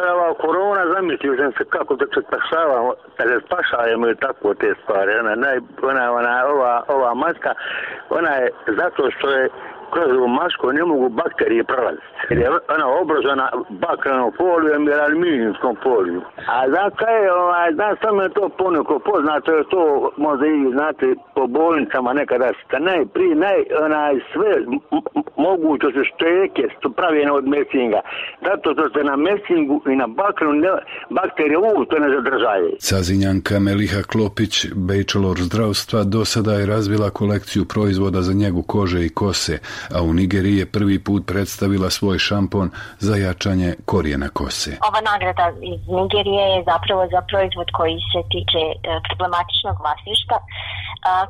počela 0.00 0.14
ova 0.14 0.34
korona, 0.34 0.94
zamislio 0.94 1.36
sam 1.36 1.52
se 1.52 1.64
kako 1.64 1.96
da 1.96 2.06
se 2.14 2.20
spašavamo, 2.26 2.94
da 3.18 3.24
se 3.28 3.40
spašavamo 3.46 4.10
i 4.10 4.16
tako 4.16 4.54
te 4.54 4.74
stvari. 4.82 5.18
Ona, 5.18 5.34
naj, 5.34 5.58
ona, 5.82 6.12
ona, 6.12 6.46
ova, 6.46 6.82
ova 6.88 7.14
maska, 7.14 7.54
ona 8.10 8.30
je 8.30 8.50
zato 8.66 9.10
što 9.10 9.30
je 9.30 9.48
kroz 9.92 10.10
ovu 10.16 10.28
masku 10.28 10.72
ne 10.72 10.84
mogu 10.84 11.08
bakterije 11.08 11.64
prolaziti. 11.64 12.06
Jer 12.30 12.38
je 12.38 12.48
ona 12.74 12.86
obrazana 13.02 13.46
bakrenom 13.84 14.32
folijom 14.38 14.82
ili 14.88 15.00
aluminijskom 15.06 15.76
folijom. 15.82 16.22
A 16.46 16.90
kaj 17.00 17.22
je, 17.24 17.32
ovaj, 17.32 17.72
da 17.72 17.96
samo 18.02 18.22
je 18.22 18.28
to 18.28 18.48
poneko 18.48 18.98
poznato, 18.98 19.48
je 19.52 19.64
to 19.74 20.10
možda 20.16 20.46
i, 20.46 20.72
znate, 20.76 21.06
po 21.34 21.46
bolnicama 21.46 22.12
nekada 22.12 22.48
ste 22.64 22.76
najprije, 22.80 23.34
naj, 23.34 23.60
onaj, 23.86 24.14
sve 24.32 24.50
moguće 25.36 25.86
su 25.94 26.02
šteke, 26.12 26.62
su 26.82 26.92
pravljene 26.98 27.32
od 27.32 27.46
mesinga. 27.54 28.00
Zato 28.48 28.66
što 28.74 28.84
se 28.94 29.04
na 29.04 29.16
mesingu 29.16 29.82
i 29.92 29.96
na 29.96 30.06
bakrenu 30.06 30.52
ne, 30.52 30.68
bakterije 31.10 31.58
uopšte 31.58 31.96
ne 32.00 32.08
zadržaje. 32.16 32.70
Sazinjanka 32.78 33.54
Meliha 33.60 34.02
Klopić, 34.12 34.66
bachelor 34.74 35.36
zdravstva, 35.48 36.04
do 36.04 36.24
sada 36.24 36.52
je 36.52 36.66
razvila 36.66 37.10
kolekciju 37.10 37.64
proizvoda 37.64 38.20
za 38.22 38.32
njegu 38.32 38.62
kože 38.62 39.06
i 39.06 39.08
kose, 39.08 39.58
a 39.94 40.02
u 40.02 40.12
Nigeriji 40.12 40.56
je 40.56 40.72
prvi 40.76 40.98
put 41.04 41.26
predstavila 41.26 41.90
svoj 41.90 42.18
šampon 42.18 42.70
za 42.98 43.16
jačanje 43.16 43.74
korijena 43.84 44.28
kose. 44.28 44.70
Ova 44.88 45.00
nagrada 45.10 45.46
iz 45.74 45.82
Nigerije 45.98 46.44
je 46.54 46.64
zapravo 46.72 47.02
za 47.14 47.20
proizvod 47.30 47.68
koji 47.78 47.96
se 48.12 48.20
tiče 48.34 48.62
e, 48.72 48.76
problematičnog 49.08 49.76
vlasništa, 49.84 50.36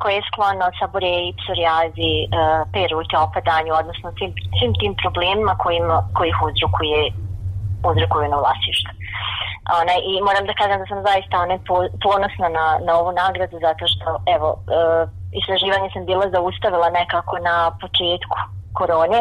koje 0.01 0.15
je 0.15 0.29
sklono 0.29 0.67
saboreji, 0.81 1.37
psorijazi, 1.41 2.13
e, 2.25 2.27
perute, 2.73 3.17
opadanju, 3.27 3.73
odnosno 3.83 4.09
svim, 4.19 4.33
svim 4.59 4.73
tim 4.81 4.93
problemima 5.03 5.53
kojima, 5.65 5.97
kojih 6.19 6.37
uzrokuje 6.49 7.03
uzrokuju 7.89 8.29
na 8.29 8.37
vlasništvo. 8.43 8.93
One, 9.81 9.95
I 10.11 10.13
moram 10.29 10.45
da 10.47 10.59
kažem 10.61 10.79
da 10.81 10.87
sam 10.87 11.01
zaista 11.11 11.35
one, 11.45 11.57
ponosna 12.05 12.49
na, 12.59 12.67
na 12.87 12.93
ovu 13.01 13.13
nagradu 13.23 13.57
zato 13.67 13.85
što 13.93 14.09
evo, 14.37 14.49
e, 14.59 14.81
istraživanje 15.39 15.89
sam 15.93 16.03
bila 16.11 16.25
zaustavila 16.37 16.89
nekako 17.01 17.35
na 17.49 17.57
početku 17.83 18.37
korone 18.79 19.21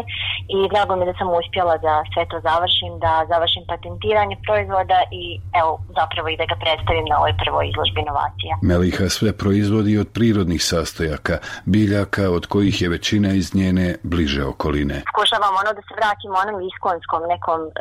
i 0.56 0.58
drago 0.72 0.94
mi 0.96 1.06
da 1.10 1.14
sam 1.20 1.28
uspjela 1.40 1.76
da 1.78 1.94
sve 2.14 2.24
to 2.32 2.38
završim, 2.48 2.92
da 3.06 3.14
završim 3.32 3.64
patentiranje 3.72 4.36
proizvoda 4.46 5.00
i 5.22 5.24
evo 5.60 5.72
zapravo 6.00 6.28
i 6.30 6.38
da 6.42 6.46
ga 6.52 6.56
predstavim 6.64 7.06
na 7.12 7.16
ovoj 7.22 7.34
prvoj 7.44 7.66
izložbi 7.72 8.00
inovacija. 8.06 8.54
Meliha 8.70 9.06
sve 9.18 9.32
proizvodi 9.42 9.94
od 10.04 10.08
prirodnih 10.18 10.62
sastojaka, 10.72 11.36
biljaka 11.76 12.26
od 12.38 12.44
kojih 12.54 12.76
je 12.82 12.88
većina 12.96 13.30
iz 13.42 13.48
njene 13.60 13.88
bliže 14.12 14.44
okoline. 14.54 14.98
Pokušavam 15.12 15.54
ono 15.62 15.72
da 15.78 15.82
se 15.88 15.94
vratim 16.00 16.32
onom 16.42 16.58
iskonskom 16.70 17.22
nekom 17.34 17.60
uh, 17.68 17.72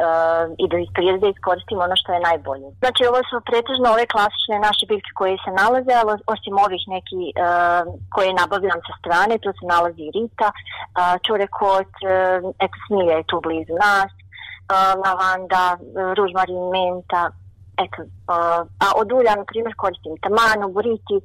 i 0.63 0.65
da 0.71 0.77
iz 0.85 0.91
prirode 0.97 1.27
iskoristim 1.31 1.79
ono 1.87 1.95
što 2.01 2.11
je 2.13 2.27
najbolje. 2.29 2.69
Znači 2.83 3.03
ovo 3.11 3.21
su 3.29 3.37
pretežno 3.51 3.87
ove 3.95 4.05
klasične 4.15 4.57
naše 4.69 4.85
biljke 4.91 5.11
koje 5.21 5.35
se 5.45 5.51
nalaze, 5.61 5.93
ali 6.01 6.13
osim 6.35 6.55
ovih 6.67 6.83
neki 6.97 7.23
uh, 7.31 7.83
koje 8.15 8.39
nabavljam 8.41 8.81
sa 8.89 8.93
strane, 9.01 9.35
tu 9.45 9.51
se 9.59 9.65
nalazi 9.75 10.07
rita, 10.17 10.49
uh, 10.55 11.15
čurek 11.27 11.53
kod, 11.61 11.91
e, 12.03 12.15
eto, 12.65 12.77
smilja 12.87 13.15
je 13.19 13.29
tu 13.31 13.41
blizu 13.45 13.75
nas, 13.85 14.13
e, 14.15 14.79
lavanda, 15.05 15.65
ružmarin, 16.19 16.65
menta, 16.75 17.23
eto, 17.85 18.03
e, 18.03 18.39
a 18.85 18.87
od 19.01 19.13
ulja, 19.19 19.37
na 19.41 19.45
primjer, 19.51 19.75
koristim 19.83 20.15
tamanu, 20.27 20.73
buriti, 20.77 21.17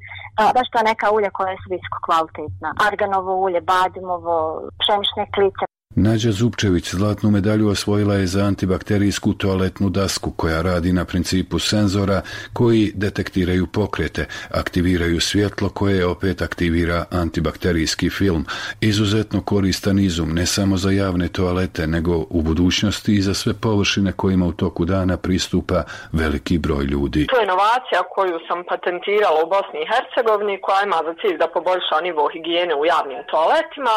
baš 0.55 0.67
ta 0.73 0.81
neka 0.89 1.11
ulja 1.15 1.29
koja 1.37 1.55
su 1.61 1.67
visoko 1.75 1.99
kvalitetna. 2.05 2.69
Arganovo 2.87 3.33
ulje, 3.45 3.61
badimovo, 3.61 4.35
pšenične 4.79 5.25
klice, 5.35 5.72
Nađa 5.95 6.31
Zupčević 6.31 6.93
zlatnu 6.93 7.31
medalju 7.31 7.69
osvojila 7.69 8.15
je 8.15 8.27
za 8.27 8.43
antibakterijsku 8.43 9.33
toaletnu 9.33 9.89
dasku 9.89 10.31
koja 10.31 10.61
radi 10.61 10.93
na 10.93 11.05
principu 11.05 11.59
senzora 11.59 12.21
koji 12.53 12.91
detektiraju 12.95 13.67
pokrete, 13.67 14.25
aktiviraju 14.51 15.21
svjetlo 15.21 15.69
koje 15.69 16.05
opet 16.05 16.41
aktivira 16.41 17.05
antibakterijski 17.11 18.09
film. 18.09 18.45
Izuzetno 18.81 19.41
koristan 19.41 19.99
izum 19.99 20.29
ne 20.33 20.45
samo 20.45 20.77
za 20.77 20.91
javne 20.91 21.27
toalete 21.27 21.87
nego 21.87 22.25
u 22.29 22.41
budućnosti 22.41 23.15
i 23.15 23.21
za 23.21 23.33
sve 23.33 23.53
površine 23.53 24.11
kojima 24.11 24.45
u 24.45 24.51
toku 24.51 24.85
dana 24.85 25.17
pristupa 25.17 25.83
veliki 26.11 26.57
broj 26.57 26.83
ljudi. 26.85 27.27
To 27.27 27.37
je 27.37 27.43
inovacija 27.43 27.99
koju 28.15 28.39
sam 28.47 28.63
patentirala 28.69 29.39
u 29.43 29.49
Bosni 29.49 29.79
i 29.81 29.89
Hercegovini 29.91 30.61
koja 30.61 30.83
ima 30.83 30.99
za 31.07 31.13
cilj 31.21 31.37
da 31.37 31.47
poboljša 31.47 31.97
nivo 32.03 32.29
higijene 32.33 32.75
u 32.75 32.85
javnim 32.85 33.21
toaletima 33.31 33.95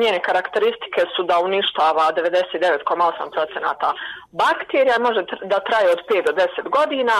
njene 0.00 0.22
karakteristike 0.22 1.00
su 1.16 1.22
da 1.22 1.40
uništava 1.40 2.12
99,8% 2.12 3.92
bakterija, 4.42 5.04
može 5.06 5.20
da 5.52 5.58
traje 5.68 5.88
od 5.96 6.00
5 6.10 6.26
do 6.28 6.32
10 6.32 6.68
godina. 6.78 7.16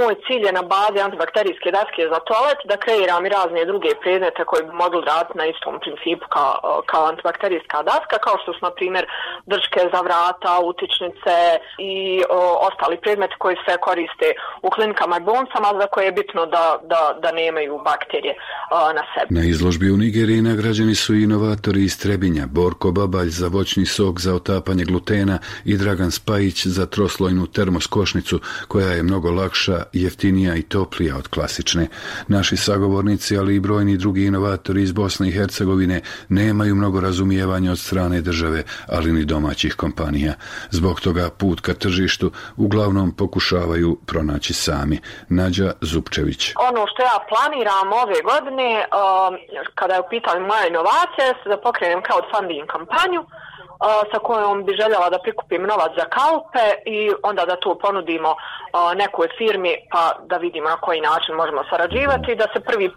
Moj 0.00 0.14
cilj 0.24 0.42
je 0.46 0.52
na 0.58 0.64
bazi 0.74 0.98
antibakterijske 1.06 1.68
daske 1.78 2.02
za 2.12 2.18
toalet 2.28 2.60
da 2.70 2.76
kreiram 2.84 3.26
i 3.26 3.32
razne 3.36 3.70
druge 3.70 3.90
predmete 4.02 4.42
koji 4.50 4.62
bi 4.68 4.72
mogli 4.82 5.00
raditi 5.12 5.38
na 5.40 5.44
istom 5.52 5.74
principu 5.84 6.26
kao, 6.36 6.54
kao 6.90 7.02
antibakterijska 7.12 7.78
daska, 7.90 8.16
kao 8.26 8.36
što 8.42 8.50
su, 8.54 8.60
na 8.68 8.72
primjer, 8.78 9.04
drške 9.52 9.80
za 9.94 10.00
vrata, 10.06 10.52
utičnice 10.70 11.36
i 11.92 11.94
o, 12.38 12.40
ostali 12.68 12.96
predmeti 13.04 13.34
koji 13.42 13.56
se 13.66 13.72
koriste 13.86 14.28
u 14.66 14.68
klinikama 14.74 15.14
i 15.16 15.26
bolnicama 15.30 15.68
za 15.80 15.86
koje 15.92 16.04
je 16.06 16.18
bitno 16.20 16.42
da, 16.54 16.64
da, 16.92 17.02
da 17.22 17.30
nemaju 17.40 17.74
bakterije 17.90 18.34
na 18.98 19.02
sebi. 19.12 19.30
Na 19.38 19.42
izložbi 19.52 19.86
u 19.90 19.96
Nigeriji 20.04 20.48
nagrađeni 20.50 20.94
su 20.94 21.14
inovatori 21.14 21.80
iz 21.84 21.94
Trebinja, 22.02 22.44
Borko 22.58 22.88
Babalj 22.98 23.30
za 23.40 23.48
voćni 23.56 23.86
sok 23.86 24.14
za 24.26 24.32
otapanje 24.34 24.84
glutena 24.84 25.36
i 25.64 25.76
Dragan 25.76 26.10
Spajić 26.20 26.66
za 26.66 26.86
troslojnu 26.86 27.46
termoskošnicu 27.46 28.40
koja 28.68 28.88
je 28.88 29.02
mnogo 29.02 29.30
lakša, 29.30 29.82
jeftinija 29.92 30.54
i 30.56 30.62
toplija 30.62 31.16
od 31.16 31.28
klasične. 31.28 31.88
Naši 32.28 32.56
sagovornici, 32.56 33.38
ali 33.38 33.56
i 33.56 33.60
brojni 33.60 33.96
drugi 33.96 34.24
inovatori 34.26 34.82
iz 34.82 34.92
Bosne 34.92 35.28
i 35.28 35.32
Hercegovine 35.32 36.00
nemaju 36.28 36.74
mnogo 36.74 37.00
razumijevanja 37.00 37.72
od 37.72 37.78
strane 37.78 38.20
države, 38.20 38.62
ali 38.88 39.12
ni 39.12 39.24
domaćih 39.24 39.74
kompanija. 39.74 40.34
Zbog 40.70 41.00
toga 41.00 41.30
put 41.30 41.60
ka 41.60 41.74
tržištu 41.74 42.30
uglavnom 42.56 43.12
pokušavaju 43.16 43.98
pronaći 44.06 44.54
sami. 44.54 45.00
Nađa 45.28 45.72
Zupčević. 45.80 46.52
Ono 46.68 46.86
što 46.90 47.02
ja 47.02 47.18
planiram 47.30 47.88
ove 47.92 48.20
godine, 48.30 48.68
um, 48.84 49.34
kada 49.74 49.94
je 49.94 50.00
u 50.00 50.10
pitanju 50.10 50.46
moja 50.46 50.66
inovacija, 50.68 51.26
da 51.46 51.56
pokrenem 51.56 52.00
crowdfunding 52.06 52.66
kampanju, 52.66 53.22
sa 54.12 54.18
kojom 54.18 54.64
bi 54.64 54.72
željela 54.72 55.10
da 55.10 55.18
prikupim 55.18 55.62
novac 55.62 55.92
za 55.96 56.04
kalpe 56.04 56.66
i 56.86 57.10
onda 57.22 57.44
da 57.44 57.56
to 57.56 57.78
ponudimo 57.78 58.34
nekoj 58.96 59.28
firmi 59.38 59.74
pa 59.92 60.12
da 60.26 60.36
vidimo 60.36 60.68
na 60.68 60.76
koji 60.76 61.00
način 61.00 61.34
možemo 61.34 61.64
sarađivati 61.70 62.34
da 62.34 62.46
se 62.54 62.60
prvi 62.60 62.90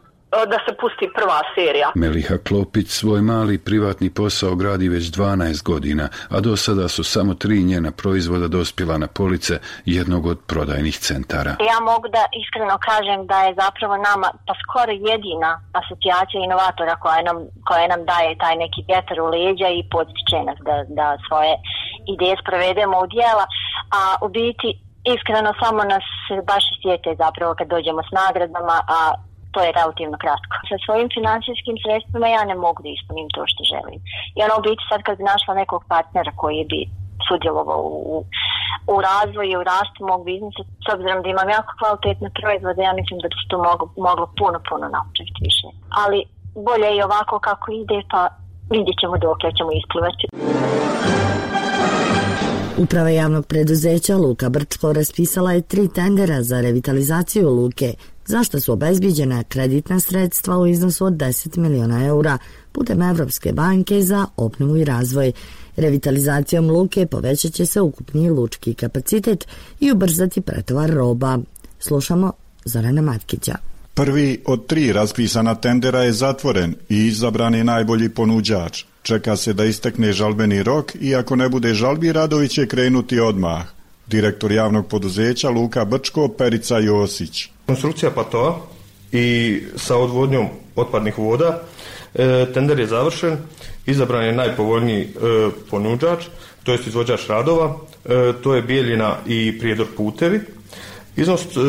da 0.51 0.57
se 0.65 0.71
pusti 0.81 1.05
prva 1.15 1.39
serija. 1.55 1.91
Meliha 1.95 2.37
Klopić 2.47 2.87
svoj 2.87 3.21
mali 3.21 3.57
privatni 3.57 4.09
posao 4.09 4.55
gradi 4.55 4.89
već 4.89 5.03
12 5.03 5.63
godina, 5.63 6.05
a 6.29 6.39
do 6.39 6.55
sada 6.57 6.87
su 6.87 7.03
samo 7.03 7.33
tri 7.33 7.63
njena 7.63 7.91
proizvoda 7.91 8.47
dospjela 8.47 8.97
na 8.97 9.07
police 9.07 9.59
jednog 9.85 10.25
od 10.25 10.39
prodajnih 10.47 10.97
centara. 10.97 11.51
Ja 11.71 11.79
mogu 11.91 12.07
da 12.07 12.23
iskreno 12.41 12.77
kažem 12.89 13.19
da 13.31 13.37
je 13.43 13.55
zapravo 13.63 13.95
nama 13.97 14.27
pa 14.47 14.53
skoro 14.63 14.91
jedina 15.11 15.51
asocijacija 15.81 16.39
inovatora 16.43 16.95
koja 17.03 17.21
nam, 17.21 17.37
koja 17.67 17.87
nam 17.87 18.01
daje 18.11 18.37
taj 18.43 18.55
neki 18.63 18.79
vjetar 18.89 19.17
u 19.21 19.27
leđa 19.35 19.69
i 19.69 19.87
podstiče 19.93 20.39
nas 20.47 20.59
da, 20.67 20.75
da 20.99 21.07
svoje 21.27 21.53
ideje 22.15 22.35
sprovedemo 22.41 22.95
u 23.03 23.07
dijela, 23.15 23.45
a 23.97 24.01
u 24.25 24.27
biti 24.39 24.69
iskreno 25.15 25.51
samo 25.61 25.81
nas 25.93 26.05
baš 26.49 26.63
sjete 26.81 27.09
zapravo 27.23 27.51
kad 27.57 27.67
dođemo 27.67 28.01
s 28.09 28.11
nagradama, 28.21 28.77
a 28.97 28.99
to 29.53 29.59
je 29.65 29.75
relativno 29.79 30.17
kratko. 30.23 30.55
Sa 30.69 30.77
svojim 30.85 31.07
financijskim 31.17 31.75
sredstvima 31.83 32.27
ja 32.27 32.43
ne 32.51 32.55
mogu 32.65 32.79
da 32.83 32.89
ispunim 32.91 33.27
to 33.35 33.41
što 33.51 33.61
želim. 33.73 33.99
I 34.37 34.39
ono 34.47 34.57
biti 34.67 34.83
sad 34.89 34.99
kad 35.07 35.15
bi 35.17 35.31
našla 35.33 35.53
nekog 35.61 35.81
partnera 35.93 36.31
koji 36.41 36.61
bi 36.71 36.79
sudjelovao 37.27 37.83
u, 38.13 38.17
u 38.93 38.95
razvoju 39.09 39.49
i 39.51 39.59
u 39.61 39.67
rastu 39.71 39.99
mog 40.09 40.21
biznisa, 40.29 40.61
s 40.85 40.87
obzirom 40.93 41.19
da 41.23 41.27
imam 41.29 41.49
jako 41.57 41.71
kvalitetne 41.79 42.29
proizvode, 42.39 42.81
ja 42.83 42.93
mislim 42.99 43.17
da 43.23 43.27
bi 43.31 43.35
se 43.39 43.55
moglo, 43.69 43.85
moglo 44.07 44.25
puno, 44.39 44.57
puno 44.69 44.85
napraviti 44.97 45.39
više. 45.47 45.67
Ali 46.01 46.19
bolje 46.67 46.89
je 46.97 47.05
ovako 47.09 47.35
kako 47.47 47.67
ide, 47.81 47.97
pa 48.11 48.21
vidjet 48.75 48.97
ćemo 49.01 49.15
dok 49.25 49.37
ja 49.45 49.51
ćemo 49.57 49.71
isplivati. 49.81 50.25
Uprava 52.77 53.09
javnog 53.09 53.45
preduzeća 53.45 54.17
Luka 54.17 54.49
Brčko 54.49 54.93
raspisala 54.93 55.53
je 55.53 55.61
tri 55.61 55.87
tendera 55.87 56.43
za 56.43 56.61
revitalizaciju 56.61 57.49
Luke, 57.49 57.93
zašto 58.25 58.59
su 58.59 58.73
obezbiđena 58.73 59.43
kreditna 59.43 59.99
sredstva 59.99 60.57
u 60.57 60.67
iznosu 60.67 61.05
od 61.05 61.13
10 61.13 61.57
miliona 61.57 62.05
eura 62.05 62.37
putem 62.71 63.01
Evropske 63.01 63.53
banke 63.53 64.01
za 64.01 64.25
obnovu 64.37 64.77
i 64.77 64.83
razvoj. 64.83 65.31
Revitalizacijom 65.75 66.69
luke 66.69 67.05
povećat 67.05 67.53
će 67.53 67.65
se 67.65 67.81
ukupni 67.81 68.29
lučki 68.29 68.73
kapacitet 68.73 69.47
i 69.79 69.91
ubrzati 69.91 70.41
pretovar 70.41 70.89
roba. 70.89 71.39
Slušamo 71.79 72.31
Zorana 72.65 73.01
Matkića. 73.01 73.55
Prvi 73.93 74.41
od 74.45 74.65
tri 74.67 74.93
raspisana 74.93 75.55
tendera 75.55 76.03
je 76.03 76.11
zatvoren 76.11 76.75
i 76.89 77.05
izabran 77.05 77.55
je 77.55 77.63
najbolji 77.63 78.09
ponuđač. 78.09 78.83
Čeka 79.03 79.35
se 79.35 79.53
da 79.53 79.65
istekne 79.65 80.13
žalbeni 80.13 80.63
rok 80.63 80.95
i 81.01 81.15
ako 81.15 81.35
ne 81.35 81.49
bude 81.49 81.73
žalbi, 81.73 82.11
radovi 82.11 82.47
će 82.47 82.67
krenuti 82.67 83.19
odmah. 83.19 83.63
Direktor 84.07 84.51
javnog 84.51 84.87
poduzeća 84.87 85.49
Luka 85.49 85.85
Brčko, 85.85 86.27
Perica 86.27 86.77
Josić. 86.77 87.49
Konstrukcija 87.65 88.11
platoa 88.11 88.59
i 89.11 89.59
sa 89.75 89.97
odvodnjom 89.97 90.47
otpadnih 90.75 91.17
voda, 91.17 91.61
e, 92.15 92.45
tender 92.53 92.79
je 92.79 92.87
završen, 92.87 93.37
izabran 93.85 94.25
je 94.25 94.33
najpovoljniji 94.33 95.01
e, 95.01 95.07
ponuđač, 95.69 96.25
to 96.63 96.71
jest 96.71 96.87
izvođač 96.87 97.27
radova, 97.27 97.75
e, 98.05 98.33
to 98.43 98.55
je 98.55 98.61
Bijeljina 98.61 99.17
i 99.27 99.59
Prijedor 99.59 99.87
putevi. 99.97 100.39
Iznos, 101.15 101.41
e, 101.41 101.59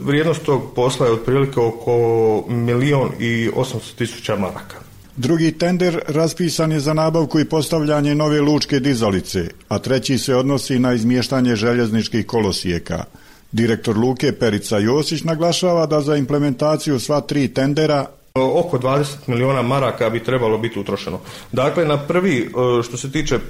vrijednost 0.00 0.42
tog 0.42 0.74
posla 0.74 1.06
je 1.06 1.12
otprilike 1.12 1.60
oko 1.60 2.44
milion 2.48 3.10
i 3.20 3.50
osamsto 3.54 3.96
tisuća 3.98 4.36
maraka. 4.36 4.87
Drugi 5.18 5.52
tender 5.52 6.00
raspisan 6.08 6.72
je 6.72 6.80
za 6.80 6.94
nabavku 6.94 7.40
i 7.40 7.44
postavljanje 7.44 8.14
nove 8.14 8.40
lučke 8.40 8.80
dizalice, 8.80 9.48
a 9.68 9.78
treći 9.78 10.18
se 10.18 10.34
odnosi 10.36 10.78
na 10.78 10.92
izmještanje 10.94 11.56
željezničkih 11.56 12.26
kolosijeka. 12.26 13.04
Direktor 13.52 13.96
Luke 13.96 14.32
Perica 14.32 14.78
Josić 14.78 15.22
naglašava 15.22 15.86
da 15.86 16.00
za 16.00 16.16
implementaciju 16.16 17.00
sva 17.00 17.20
tri 17.20 17.48
tendera 17.48 18.06
oko 18.34 18.78
20 18.78 19.04
miliona 19.26 19.62
maraka 19.62 20.10
bi 20.10 20.24
trebalo 20.24 20.58
biti 20.58 20.78
utrošeno. 20.78 21.20
Dakle, 21.52 21.84
na 21.84 21.98
prvi, 22.06 22.38
e, 22.38 22.82
što 22.82 22.96
se 22.96 23.12
tiče 23.12 23.34
e, 23.34 23.40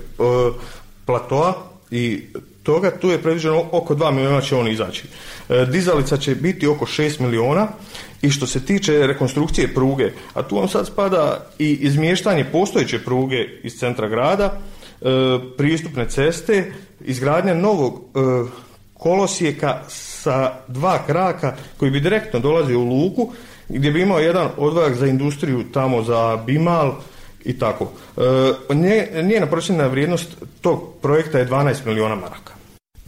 platoa 1.07 1.55
i 1.91 2.23
toga, 2.69 2.91
tu 2.91 3.11
je 3.11 3.23
predviđeno 3.23 3.65
oko 3.73 3.95
2 3.95 4.13
miliona 4.13 4.41
će 4.41 4.57
on 4.57 4.69
izaći. 4.69 5.07
E, 5.49 5.67
dizalica 5.67 6.17
će 6.17 6.35
biti 6.35 6.67
oko 6.67 6.87
6 6.87 7.21
miliona 7.21 7.69
i 8.23 8.31
što 8.31 8.47
se 8.47 8.65
tiče 8.65 9.07
rekonstrukcije 9.07 9.75
pruge, 9.75 10.13
a 10.35 10.43
tu 10.43 10.57
vam 10.57 10.69
sad 10.69 10.87
spada 10.87 11.47
i 11.59 11.71
izmještanje 11.73 12.45
postojeće 12.45 12.99
pruge 13.05 13.47
iz 13.63 13.79
centra 13.79 14.09
grada, 14.09 14.61
pristupne 15.57 16.09
ceste, 16.09 16.73
izgradnja 17.01 17.55
novog 17.55 18.03
kolosijeka 18.95 19.83
sa 19.89 20.53
dva 20.69 20.99
kraka 21.07 21.55
koji 21.77 21.91
bi 21.91 22.01
direktno 22.01 22.41
dolazio 22.41 22.81
u 22.81 22.85
luku 22.85 23.33
gdje 23.69 23.91
bi 23.91 24.03
imao 24.03 24.19
jedan 24.19 24.49
odvajak 24.57 24.95
za 24.95 25.07
industriju 25.07 25.65
tamo 25.73 26.03
za 26.03 26.37
Bimal 26.47 26.93
i 27.45 27.59
tako. 27.59 27.93
E, 28.17 29.23
njena 29.23 29.47
procjena 29.47 29.87
vrijednost 29.87 30.37
tog 30.61 30.95
projekta 31.03 31.39
je 31.39 31.49
12 31.49 31.87
miliona 31.87 32.15
maraka. 32.15 32.58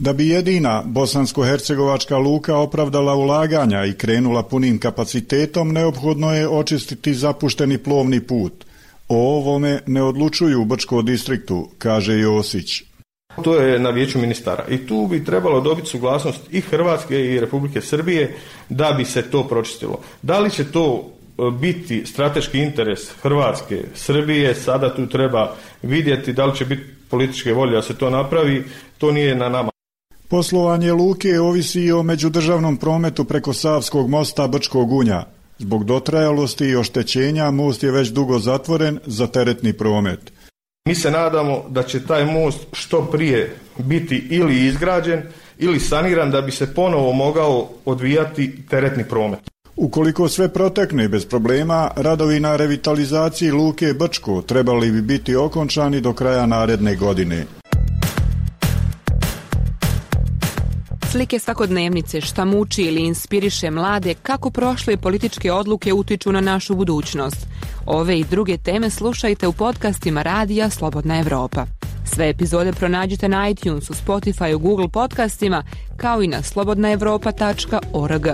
Da 0.01 0.13
bi 0.13 0.27
jedina 0.27 0.83
bosansko-hercegovačka 0.85 2.17
luka 2.17 2.57
opravdala 2.57 3.15
ulaganja 3.15 3.85
i 3.85 3.93
krenula 3.93 4.43
punim 4.43 4.79
kapacitetom, 4.79 5.73
neophodno 5.73 6.33
je 6.33 6.47
očistiti 6.47 7.13
zapušteni 7.13 7.77
plovni 7.77 8.19
put. 8.19 8.65
O 9.07 9.37
ovome 9.37 9.79
ne 9.87 10.03
odlučuju 10.03 10.61
u 10.61 10.65
Brčko 10.65 11.01
distriktu, 11.01 11.69
kaže 11.77 12.19
Josić. 12.19 12.83
To 13.43 13.55
je 13.55 13.79
na 13.79 13.89
vijeću 13.89 14.19
ministara 14.19 14.65
i 14.69 14.87
tu 14.87 15.07
bi 15.07 15.25
trebalo 15.25 15.61
dobiti 15.61 15.89
suglasnost 15.89 16.41
i 16.51 16.61
Hrvatske 16.61 17.25
i 17.25 17.39
Republike 17.39 17.81
Srbije 17.81 18.35
da 18.69 18.93
bi 18.97 19.05
se 19.05 19.21
to 19.21 19.43
pročistilo. 19.47 19.99
Da 20.21 20.39
li 20.39 20.49
će 20.49 20.71
to 20.71 21.05
e, 21.05 21.51
biti 21.59 22.05
strateški 22.05 22.59
interes 22.59 22.99
Hrvatske, 23.21 23.83
Srbije, 23.95 24.55
sada 24.55 24.95
tu 24.95 25.07
treba 25.07 25.55
vidjeti 25.81 26.33
da 26.33 26.45
li 26.45 26.55
će 26.55 26.65
biti 26.65 26.83
političke 27.09 27.53
volje 27.53 27.75
da 27.75 27.81
se 27.81 27.97
to 27.97 28.09
napravi, 28.09 28.63
to 28.97 29.11
nije 29.11 29.35
na 29.35 29.49
nama. 29.49 29.70
Poslovanje 30.31 30.93
luke 30.93 31.39
ovisi 31.39 31.81
i 31.81 31.91
o 31.91 32.03
međudržavnom 32.03 32.77
prometu 32.77 33.25
preko 33.25 33.53
Savskog 33.53 34.09
mosta 34.09 34.47
Brčkog 34.47 34.91
unja. 34.91 35.23
Zbog 35.57 35.83
dotrajalosti 35.83 36.65
i 36.65 36.75
oštećenja 36.75 37.51
most 37.51 37.83
je 37.83 37.91
već 37.91 38.09
dugo 38.09 38.39
zatvoren 38.39 38.99
za 39.05 39.27
teretni 39.27 39.73
promet. 39.73 40.31
Mi 40.87 40.95
se 40.95 41.11
nadamo 41.11 41.63
da 41.69 41.83
će 41.83 42.05
taj 42.05 42.25
most 42.25 42.59
što 42.73 43.01
prije 43.01 43.55
biti 43.77 44.27
ili 44.29 44.65
izgrađen 44.65 45.21
ili 45.59 45.79
saniran 45.79 46.31
da 46.31 46.41
bi 46.41 46.51
se 46.51 46.73
ponovo 46.73 47.13
mogao 47.13 47.69
odvijati 47.85 48.63
teretni 48.69 49.03
promet. 49.03 49.39
Ukoliko 49.75 50.29
sve 50.29 50.53
protekne 50.53 51.07
bez 51.07 51.25
problema, 51.25 51.91
radovi 51.95 52.39
na 52.39 52.55
revitalizaciji 52.55 53.51
Luke 53.51 53.93
Brčko 53.93 54.41
trebali 54.41 54.91
bi 54.91 55.01
biti 55.01 55.35
okončani 55.35 56.01
do 56.01 56.13
kraja 56.13 56.45
naredne 56.45 56.95
godine. 56.95 57.45
Slike 61.11 61.39
svakodnevnice 61.39 62.21
šta 62.21 62.45
muči 62.45 62.81
ili 62.81 63.01
inspiriše 63.01 63.71
mlade 63.71 64.13
kako 64.13 64.49
prošle 64.49 64.97
političke 64.97 65.51
odluke 65.51 65.93
utiču 65.93 66.31
na 66.31 66.41
našu 66.41 66.75
budućnost. 66.75 67.47
Ove 67.85 68.19
i 68.19 68.23
druge 68.23 68.57
teme 68.57 68.89
slušajte 68.89 69.47
u 69.47 69.53
podcastima 69.53 70.21
Radija 70.21 70.69
Slobodna 70.69 71.19
Evropa. 71.19 71.65
Sve 72.05 72.29
epizode 72.29 72.71
pronađite 72.71 73.29
na 73.29 73.49
iTunesu, 73.49 73.93
Spotify, 73.93 74.57
Google 74.57 74.87
podcastima, 74.87 75.63
kao 75.97 76.23
i 76.23 76.27
na 76.27 76.43
slobodnaevropa.org. 76.43 78.27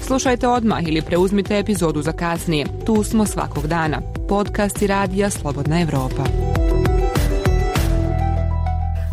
Slušajte 0.00 0.48
odmah 0.48 0.88
ili 0.88 1.02
preuzmite 1.02 1.58
epizodu 1.58 2.02
za 2.02 2.12
kasnije. 2.12 2.66
Tu 2.86 3.02
smo 3.02 3.26
svakog 3.26 3.66
dana. 3.66 4.00
Podcasti 4.28 4.86
Radija 4.86 5.30
Slobodna 5.30 5.80
Evropa. 5.80 6.24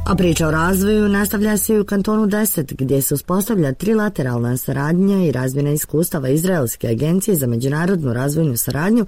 A 0.05 0.15
priča 0.15 0.47
o 0.47 0.51
razvoju 0.51 1.09
nastavlja 1.09 1.57
se 1.57 1.73
i 1.73 1.79
u 1.79 1.85
kantonu 1.85 2.27
10, 2.27 2.73
gdje 2.77 3.01
se 3.01 3.13
uspostavlja 3.13 3.73
trilateralna 3.73 4.57
saradnja 4.57 5.25
i 5.25 5.31
razmjena 5.31 5.71
iskustava 5.71 6.29
Izraelske 6.29 6.87
agencije 6.87 7.35
za 7.35 7.47
međunarodnu 7.47 8.13
razvojnu 8.13 8.57
saradnju 8.57 9.05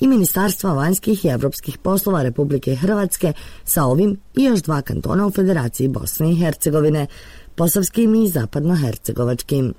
i 0.00 0.06
Ministarstva 0.06 0.72
vanjskih 0.72 1.24
i 1.24 1.28
evropskih 1.28 1.78
poslova 1.78 2.22
Republike 2.22 2.74
Hrvatske 2.74 3.32
sa 3.64 3.84
ovim 3.84 4.20
i 4.36 4.44
još 4.44 4.62
dva 4.62 4.82
kantona 4.82 5.26
u 5.26 5.30
Federaciji 5.30 5.88
Bosne 5.88 6.32
i 6.32 6.36
Hercegovine, 6.36 7.06
posavskim 7.54 8.14
i 8.14 8.28
zapadnohercegovačkim. 8.28 9.74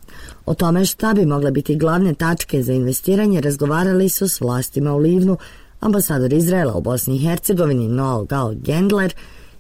O 0.45 0.54
tome 0.54 0.86
šta 0.86 1.13
bi 1.13 1.26
mogle 1.26 1.52
biti 1.52 1.76
glavne 1.76 2.13
tačke 2.13 2.63
za 2.63 2.74
investiranje 2.74 3.41
razgovarali 3.41 4.10
su 4.10 4.28
s 4.28 4.41
vlastima 4.41 4.93
u 4.93 4.98
Livnu, 4.98 5.38
ambasador 5.80 6.34
Izraela 6.34 6.74
u 6.74 6.82
Bosni 6.82 7.15
i 7.15 7.19
Hercegovini 7.19 7.88
Noel 7.88 8.26
Gal 8.26 8.56
Gendler 8.56 9.13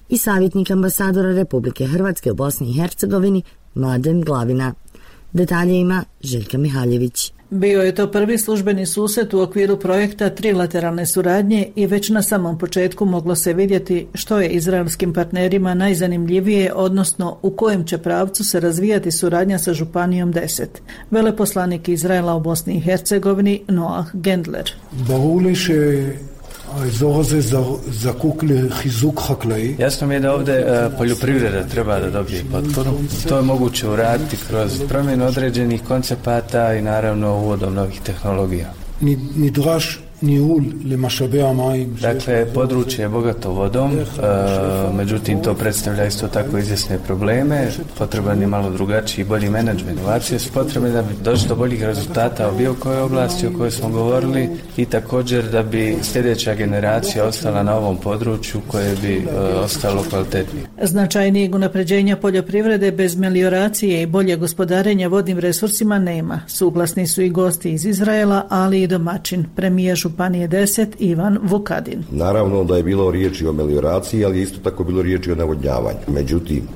i 0.09 0.17
savjetnik 0.17 0.71
ambasadora 0.71 1.33
Republike 1.33 1.87
Hrvatske 1.87 2.31
u 2.31 2.35
Bosni 2.35 2.69
i 2.69 2.73
Hercegovini 2.73 3.43
Mladen 3.75 4.21
Glavina. 4.21 4.73
Detalje 5.33 5.79
ima 5.79 6.03
Željka 6.21 6.57
Mihaljević. 6.57 7.33
Bio 7.49 7.81
je 7.81 7.95
to 7.95 8.11
prvi 8.11 8.37
službeni 8.37 8.85
susret 8.85 9.33
u 9.33 9.41
okviru 9.41 9.77
projekta 9.79 10.29
trilateralne 10.29 11.05
suradnje 11.05 11.71
i 11.75 11.85
već 11.85 12.09
na 12.09 12.21
samom 12.21 12.57
početku 12.57 13.05
moglo 13.05 13.35
se 13.35 13.53
vidjeti 13.53 14.07
što 14.13 14.39
je 14.39 14.49
izraelskim 14.49 15.13
partnerima 15.13 15.73
najzanimljivije, 15.73 16.73
odnosno 16.73 17.37
u 17.41 17.51
kojem 17.51 17.85
će 17.85 17.97
pravcu 17.97 18.43
se 18.43 18.59
razvijati 18.59 19.11
suradnja 19.11 19.59
sa 19.59 19.73
Županijom 19.73 20.33
10. 20.33 20.65
Veleposlanik 21.11 21.87
Izraela 21.87 22.35
u 22.35 22.39
Bosni 22.39 22.77
i 22.77 22.79
Hercegovini 22.81 23.61
Noah 23.67 24.05
Gendler. 24.13 24.71
Evo 26.75 26.85
je 26.85 27.41
zakuk 27.87 28.43
hizuk 28.83 29.21
haklai. 29.27 29.75
Jasno 29.79 30.07
mi 30.07 30.13
je 30.13 30.19
da 30.19 30.33
ovdje 30.33 30.55
e, 30.55 30.89
poljoprivreda 30.97 31.63
treba 31.63 31.99
da 31.99 32.09
dobije 32.09 32.43
potporu. 32.51 32.91
To 33.29 33.37
je 33.37 33.41
moguće 33.41 33.87
uraditi 33.87 34.37
kroz 34.47 34.81
promjenu 34.89 35.25
određenih 35.25 35.81
koncepata 35.87 36.73
i 36.73 36.81
naravno 36.81 37.35
uvodom 37.35 37.73
novih 37.73 38.01
tehnologija. 38.01 38.73
Nidraš 39.35 39.99
Dakle, 42.01 42.45
područje 42.53 43.03
je 43.03 43.09
bogato 43.09 43.51
vodom, 43.51 43.91
međutim 44.93 45.41
to 45.43 45.53
predstavlja 45.53 46.05
isto 46.05 46.27
tako 46.27 46.57
izvjesne 46.57 46.99
probleme, 47.07 47.67
potreban 47.97 48.41
je 48.41 48.47
malo 48.47 48.69
drugačiji 48.69 49.23
i 49.23 49.27
bolji 49.27 49.49
menadžment. 49.49 49.99
Inovacije 49.99 50.39
su 50.39 50.51
potrebne 50.53 50.89
da 50.89 51.01
bi 51.01 51.13
došli 51.23 51.47
do 51.47 51.55
boljih 51.55 51.83
rezultata 51.83 52.51
u 52.51 52.57
bilo 52.57 52.75
kojoj 52.79 53.01
oblasti 53.01 53.47
o 53.47 53.53
kojoj 53.57 53.71
smo 53.71 53.89
govorili 53.89 54.49
i 54.77 54.85
također 54.85 55.49
da 55.51 55.63
bi 55.63 55.97
sljedeća 56.01 56.55
generacija 56.55 57.25
ostala 57.25 57.63
na 57.63 57.75
ovom 57.75 57.97
području 57.97 58.61
koje 58.67 58.95
bi 59.01 59.15
e, 59.15 59.39
ostalo 59.55 60.03
kvalitetnije. 60.09 60.65
Značajnijeg 60.81 61.55
unapređenja 61.55 62.17
poljoprivrede 62.17 62.91
bez 62.91 63.15
melioracije 63.15 64.01
i 64.01 64.05
bolje 64.05 64.35
gospodarenja 64.35 65.07
vodnim 65.07 65.39
resursima 65.39 65.99
nema. 65.99 66.41
Suglasni 66.47 67.07
su 67.07 67.21
i 67.21 67.29
gosti 67.29 67.71
iz 67.71 67.85
Izraela, 67.85 68.45
ali 68.49 68.81
i 68.81 68.87
domaćin, 68.87 69.45
premijer 69.55 69.97
Županije 70.09 70.47
10 70.47 70.87
Ivan 70.99 71.39
Vukadin. 71.41 72.03
Naravno 72.11 72.63
da 72.63 72.77
je 72.77 72.83
bilo 72.83 73.11
riječi 73.11 73.47
o 73.47 73.53
melioraciji, 73.53 74.25
ali 74.25 74.41
isto 74.41 74.59
tako 74.63 74.83
bilo 74.83 75.01
riječi 75.01 75.31
o 75.31 75.35
navodnjavanju. 75.35 75.99
Međutim, 76.07 76.63
e, 76.63 76.67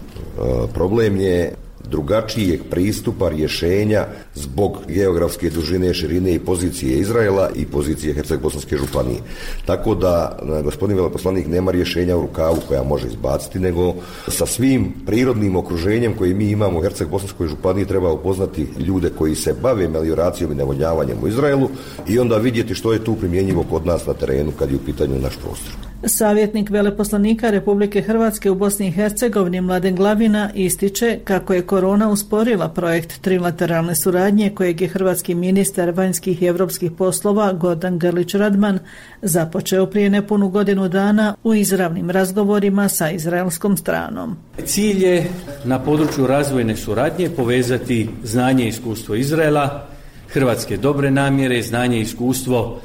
problem 0.73 1.17
je 1.17 1.53
drugačijeg 1.89 2.61
pristupa 2.69 3.29
rješenja 3.29 4.05
zbog 4.35 4.77
geografske 4.87 5.49
dužine, 5.49 5.93
širine 5.93 6.33
i 6.33 6.39
pozicije 6.39 6.99
Izraela 6.99 7.49
i 7.55 7.65
pozicije 7.65 8.15
Herceg-Bosanske 8.15 8.77
županije. 8.77 9.19
Tako 9.65 9.95
da 9.95 10.39
gospodin 10.63 10.97
veleposlanik 10.97 11.47
nema 11.47 11.71
rješenja 11.71 12.17
u 12.17 12.21
rukavu 12.21 12.57
koja 12.67 12.83
može 12.83 13.07
izbaciti, 13.07 13.59
nego 13.59 13.93
sa 14.27 14.45
svim 14.45 14.93
prirodnim 15.05 15.55
okruženjem 15.55 16.13
koje 16.17 16.33
mi 16.33 16.49
imamo 16.49 16.79
u 16.79 16.81
Herceg-Bosanskoj 16.81 17.47
županiji 17.47 17.85
treba 17.85 18.11
upoznati 18.11 18.67
ljude 18.79 19.09
koji 19.17 19.35
se 19.35 19.55
bave 19.61 19.87
melioracijom 19.87 20.51
i 20.51 20.55
navodnjavanjem 20.55 21.17
u 21.23 21.27
Izraelu 21.27 21.69
i 22.07 22.19
onda 22.19 22.37
vidjeti 22.37 22.75
što 22.75 22.93
je 22.93 23.03
tu 23.03 23.15
primjenjivo 23.15 23.65
kod 23.69 23.85
nas 23.85 24.05
na 24.05 24.13
terenu 24.13 24.51
kad 24.59 24.71
je 24.71 24.75
u 24.75 24.85
pitanju 24.85 25.19
naš 25.19 25.37
prostor. 25.37 25.92
Savjetnik 26.05 26.69
veleposlanika 26.69 27.49
Republike 27.49 28.01
Hrvatske 28.01 28.51
u 28.51 28.55
Bosni 28.55 28.87
i 28.87 28.91
Hercegovini 28.91 29.61
Mladen 29.61 29.95
Glavina 29.95 30.49
ističe 30.55 31.19
kako 31.23 31.53
je 31.53 31.61
korona 31.61 32.09
usporila 32.09 32.69
projekt 32.69 33.21
trilateralne 33.21 33.95
suradnje 33.95 34.49
kojeg 34.49 34.81
je 34.81 34.87
hrvatski 34.87 35.35
ministar 35.35 35.91
vanjskih 35.91 36.41
i 36.41 36.45
europskih 36.45 36.91
poslova 36.91 37.53
Gordan 37.53 37.99
Grlić 37.99 38.33
Radman 38.33 38.79
započeo 39.21 39.85
prije 39.85 40.09
nepunu 40.09 40.49
godinu 40.49 40.87
dana 40.87 41.35
u 41.43 41.53
izravnim 41.53 42.09
razgovorima 42.09 42.89
sa 42.89 43.11
izraelskom 43.11 43.77
stranom. 43.77 44.37
Cilj 44.65 45.05
je 45.05 45.29
na 45.63 45.79
području 45.79 46.27
razvojne 46.27 46.75
suradnje 46.75 47.29
povezati 47.29 48.09
znanje 48.23 48.65
i 48.65 48.67
iskustvo 48.67 49.15
Izraela, 49.15 49.87
hrvatske 50.29 50.77
dobre 50.77 51.11
namjere, 51.11 51.61
znanje 51.61 51.97
i 51.97 52.01
iskustvo 52.01 52.79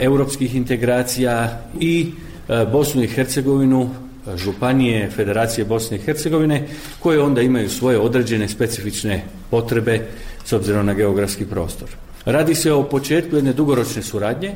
europskih 0.00 0.56
integracija 0.56 1.60
i 1.80 2.12
Bosnu 2.72 3.02
i 3.02 3.06
Hercegovinu, 3.06 3.90
e, 4.26 4.36
županije 4.36 5.10
Federacije 5.10 5.64
Bosne 5.64 5.96
i 5.96 6.00
Hercegovine, 6.00 6.66
koje 6.98 7.22
onda 7.22 7.40
imaju 7.42 7.70
svoje 7.70 7.98
određene 7.98 8.48
specifične 8.48 9.24
potrebe 9.50 10.00
s 10.44 10.52
obzirom 10.52 10.86
na 10.86 10.94
geografski 10.94 11.46
prostor. 11.46 11.88
Radi 12.24 12.54
se 12.54 12.72
o 12.72 12.82
početku 12.82 13.36
jedne 13.36 13.52
dugoročne 13.52 14.02
suradnje. 14.02 14.54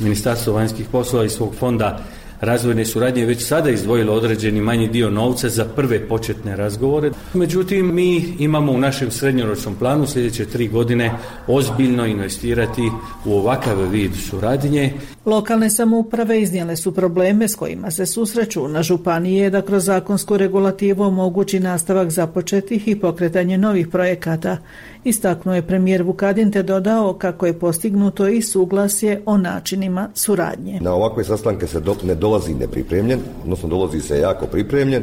Ministarstvo 0.00 0.54
vanjskih 0.54 0.86
poslova 0.92 1.24
i 1.24 1.28
svog 1.28 1.54
fonda 1.54 2.04
razvojne 2.42 2.84
suradnje 2.84 3.26
već 3.26 3.46
sada 3.46 3.70
izdvojilo 3.70 4.14
određeni 4.14 4.60
manji 4.60 4.88
dio 4.88 5.10
novca 5.10 5.48
za 5.48 5.64
prve 5.64 6.08
početne 6.08 6.56
razgovore. 6.56 7.10
Međutim, 7.34 7.94
mi 7.94 8.34
imamo 8.38 8.72
u 8.72 8.78
našem 8.78 9.10
srednjoročnom 9.10 9.74
planu 9.74 10.06
sljedeće 10.06 10.44
tri 10.44 10.68
godine 10.68 11.12
ozbiljno 11.46 12.06
investirati 12.06 12.82
u 13.24 13.34
ovakav 13.34 13.90
vid 13.90 14.12
suradnje. 14.30 14.92
Lokalne 15.26 15.70
samouprave 15.70 16.42
iznijele 16.42 16.76
su 16.76 16.94
probleme 16.94 17.48
s 17.48 17.54
kojima 17.54 17.90
se 17.90 18.06
susreću 18.06 18.68
na 18.68 18.82
županije 18.82 19.50
da 19.50 19.62
kroz 19.62 19.84
zakonsku 19.84 20.36
regulativu 20.36 21.02
omogući 21.02 21.60
nastavak 21.60 22.10
započetih 22.10 22.88
i 22.88 23.00
pokretanje 23.00 23.58
novih 23.58 23.88
projekata. 23.88 24.56
Istaknuo 25.04 25.54
je 25.54 25.66
premijer 25.66 26.02
Vukadin 26.02 26.52
te 26.52 26.62
dodao 26.62 27.14
kako 27.14 27.46
je 27.46 27.58
postignuto 27.58 28.28
i 28.28 28.42
suglasje 28.42 29.22
o 29.26 29.36
načinima 29.36 30.08
suradnje. 30.14 30.80
Na 30.80 30.92
ovakve 30.92 31.24
sastanke 31.24 31.66
se 31.66 31.82
ne 32.02 32.14
dolazi 32.14 32.54
nepripremljen, 32.54 33.20
odnosno 33.42 33.68
dolazi 33.68 34.00
se 34.00 34.18
jako 34.18 34.46
pripremljen. 34.46 35.02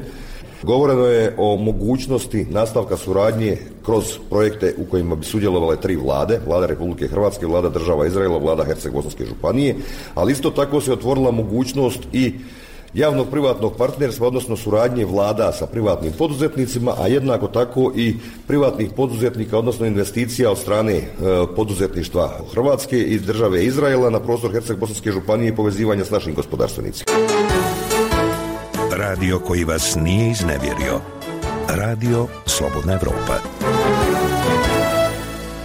Govoreno 0.64 1.06
je 1.06 1.36
o 1.38 1.58
mogućnosti 1.58 2.46
nastavka 2.50 2.98
suradnje 2.98 3.58
kroz 3.86 4.04
projekte 4.30 4.74
u 4.78 4.86
kojima 4.92 5.16
bi 5.16 5.26
sudjelovale 5.26 5.76
tri 5.82 5.96
vlade, 5.96 6.40
vlada 6.48 6.66
Republike 6.66 7.08
Hrvatske, 7.08 7.46
vlada 7.46 7.70
država 7.70 8.08
Izraela, 8.08 8.38
vlada 8.38 8.64
Herceg-Bosanske 8.64 9.28
županije, 9.28 9.76
ali 10.16 10.32
isto 10.32 10.50
tako 10.50 10.82
se 10.82 10.94
otvorila 10.94 11.32
mogućnost 11.32 12.00
i 12.14 12.34
javnog 12.94 13.28
privatnog 13.32 13.78
partnerstva, 13.78 14.28
odnosno 14.28 14.58
suradnje 14.58 15.06
vlada 15.06 15.52
sa 15.52 15.68
privatnim 15.68 16.14
poduzetnicima, 16.18 16.94
a 17.00 17.08
jednako 17.08 17.48
tako 17.48 17.92
i 17.96 18.16
privatnih 18.48 18.90
poduzetnika, 18.96 19.58
odnosno 19.58 19.86
investicija 19.86 20.52
od 20.52 20.58
strane 20.58 20.94
e, 20.94 21.06
poduzetništva 21.56 22.40
Hrvatske 22.54 23.00
i 23.00 23.20
države 23.20 23.66
Izraela 23.66 24.10
na 24.10 24.20
prostor 24.20 24.52
Herceg-Bosanske 24.52 25.12
županije 25.12 25.50
i 25.50 25.56
povezivanja 25.56 26.06
s 26.06 26.12
našim 26.12 26.34
gospodarstvenicima. 26.34 27.12
Radio 29.00 29.40
koji 29.40 29.64
vas 29.64 29.96
nije 29.96 30.32
iznevjerio. 30.32 31.02
Radio 31.68 32.28
Slobodna 32.46 32.94
Evropa. 32.94 33.40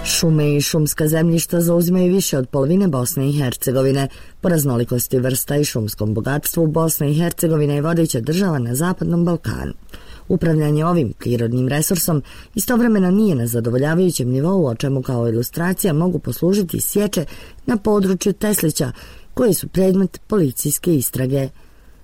Šume 0.05 0.57
i 0.57 0.61
šumska 0.61 1.09
zemljišta 1.09 1.61
zauzimaju 1.61 2.15
više 2.15 2.39
od 2.39 2.49
polovine 2.49 2.89
Bosne 2.89 3.29
i 3.29 3.33
Hercegovine. 3.33 4.09
Po 4.41 4.49
raznolikosti 4.49 5.19
vrsta 5.19 5.57
i 5.57 5.65
šumskom 5.65 6.15
bogatstvu 6.15 6.67
Bosna 6.67 7.07
i 7.07 7.15
Hercegovina 7.15 7.75
je 7.75 7.83
vodeća 7.83 8.21
država 8.21 8.59
na 8.59 8.75
Zapadnom 8.75 9.25
Balkanu. 9.25 9.73
Upravljanje 10.29 10.85
ovim 10.85 11.13
prirodnim 11.19 11.69
resursom 11.69 12.23
istovremeno 12.55 13.11
nije 13.11 13.35
na 13.35 13.47
zadovoljavajućem 13.47 14.29
nivou, 14.29 14.67
o 14.67 14.75
čemu 14.75 15.03
kao 15.03 15.29
ilustracija 15.29 15.93
mogu 15.93 16.19
poslužiti 16.19 16.81
sječe 16.81 17.25
na 17.67 17.77
području 17.77 18.33
Teslića, 18.33 18.93
koji 19.35 19.55
su 19.55 19.69
predmet 19.69 20.21
policijske 20.27 20.95
istrage. 20.95 21.49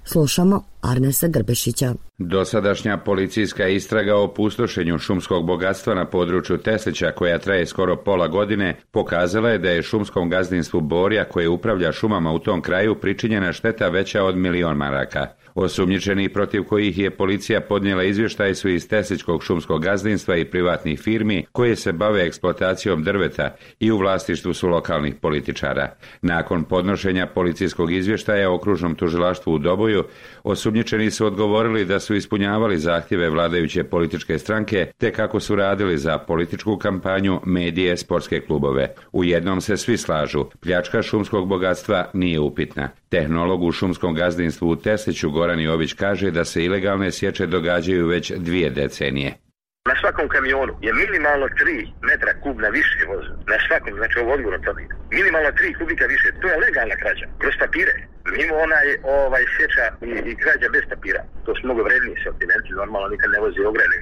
Slušamo 0.04 0.69
Arnesa 0.82 1.28
Grbešića. 1.28 1.94
Dosadašnja 2.18 2.96
policijska 2.96 3.68
istraga 3.68 4.16
o 4.16 4.34
pustošenju 4.34 4.98
šumskog 4.98 5.46
bogatstva 5.46 5.94
na 5.94 6.04
području 6.04 6.58
Teslića, 6.58 7.12
koja 7.12 7.38
traje 7.38 7.66
skoro 7.66 7.96
pola 7.96 8.28
godine, 8.28 8.76
pokazala 8.90 9.50
je 9.50 9.58
da 9.58 9.70
je 9.70 9.82
šumskom 9.82 10.30
gazdinstvu 10.30 10.80
Borja, 10.80 11.24
koje 11.24 11.48
upravlja 11.48 11.92
šumama 11.92 12.32
u 12.32 12.38
tom 12.38 12.62
kraju, 12.62 12.94
pričinjena 12.94 13.52
šteta 13.52 13.88
veća 13.88 14.24
od 14.24 14.36
milion 14.36 14.76
maraka. 14.76 15.26
Osumnjičeni 15.54 16.28
protiv 16.28 16.64
kojih 16.64 16.98
je 16.98 17.10
policija 17.10 17.60
podnijela 17.60 18.04
izvještaj 18.04 18.54
su 18.54 18.68
iz 18.68 18.88
Tesličkog 18.88 19.42
šumskog 19.44 19.82
gazdinstva 19.82 20.36
i 20.36 20.44
privatnih 20.44 21.00
firmi 21.00 21.46
koje 21.52 21.76
se 21.76 21.92
bave 21.92 22.22
eksploatacijom 22.22 23.02
drveta 23.02 23.56
i 23.80 23.90
u 23.90 23.98
vlasništvu 23.98 24.54
su 24.54 24.68
lokalnih 24.68 25.14
političara. 25.14 25.94
Nakon 26.22 26.64
podnošenja 26.64 27.26
policijskog 27.26 27.92
izvještaja 27.92 28.52
okružnom 28.52 28.94
tužilaštvu 28.94 29.54
u 29.54 29.58
Doboju, 29.58 30.04
osumnjičeni 30.42 30.69
Osumnjičeni 30.70 31.10
su 31.10 31.26
odgovorili 31.26 31.84
da 31.84 32.00
su 32.00 32.14
ispunjavali 32.14 32.78
zahtjeve 32.78 33.30
vladajuće 33.30 33.84
političke 33.84 34.38
stranke 34.38 34.92
te 34.98 35.12
kako 35.12 35.40
su 35.40 35.56
radili 35.56 35.98
za 35.98 36.18
političku 36.18 36.76
kampanju, 36.76 37.40
medije, 37.46 37.96
sportske 37.96 38.40
klubove. 38.40 38.94
U 39.12 39.24
jednom 39.24 39.60
se 39.60 39.76
svi 39.76 39.96
slažu, 39.96 40.44
pljačka 40.60 41.02
šumskog 41.02 41.48
bogatstva 41.48 42.10
nije 42.12 42.40
upitna. 42.40 42.88
Tehnolog 43.08 43.62
u 43.62 43.72
šumskom 43.72 44.14
gazdinstvu 44.14 44.68
u 44.68 44.76
Tesliću 44.76 45.30
Goran 45.30 45.60
Jović 45.60 45.92
kaže 45.92 46.30
da 46.30 46.44
se 46.44 46.64
ilegalne 46.64 47.10
sječe 47.10 47.46
događaju 47.46 48.06
već 48.06 48.32
dvije 48.32 48.70
decenije. 48.70 49.49
Na 49.88 49.94
svakom 50.00 50.28
kamionu 50.28 50.72
je 50.86 50.92
minimalno 51.02 51.46
3 51.46 51.88
metra 52.08 52.32
kubna 52.42 52.68
više 52.68 53.00
voza. 53.10 53.34
Na 53.52 53.58
svakom, 53.66 53.92
znači 54.00 54.18
ovo 54.18 54.32
odgovor 54.36 54.60
tome. 54.66 54.82
Minimalno 55.18 55.50
3 55.50 55.78
kubika 55.78 56.04
više. 56.14 56.28
To 56.40 56.46
je 56.48 56.60
legalna 56.64 56.96
krađa. 57.02 57.26
Kroz 57.40 57.54
papire. 57.62 57.94
Mimo 58.36 58.54
onaj 58.66 58.86
ovaj 59.20 59.44
sjeća 59.54 59.84
i, 60.08 60.12
i 60.30 60.32
krađa 60.42 60.68
bez 60.74 60.84
papira. 60.92 61.22
To 61.44 61.50
su 61.54 61.60
mnogo 61.64 61.82
vredniji 61.88 62.22
sortimenti. 62.24 62.78
Normalno 62.82 63.08
nikad 63.14 63.28
ne 63.34 63.40
vozi 63.44 63.60
ograne. 63.70 63.98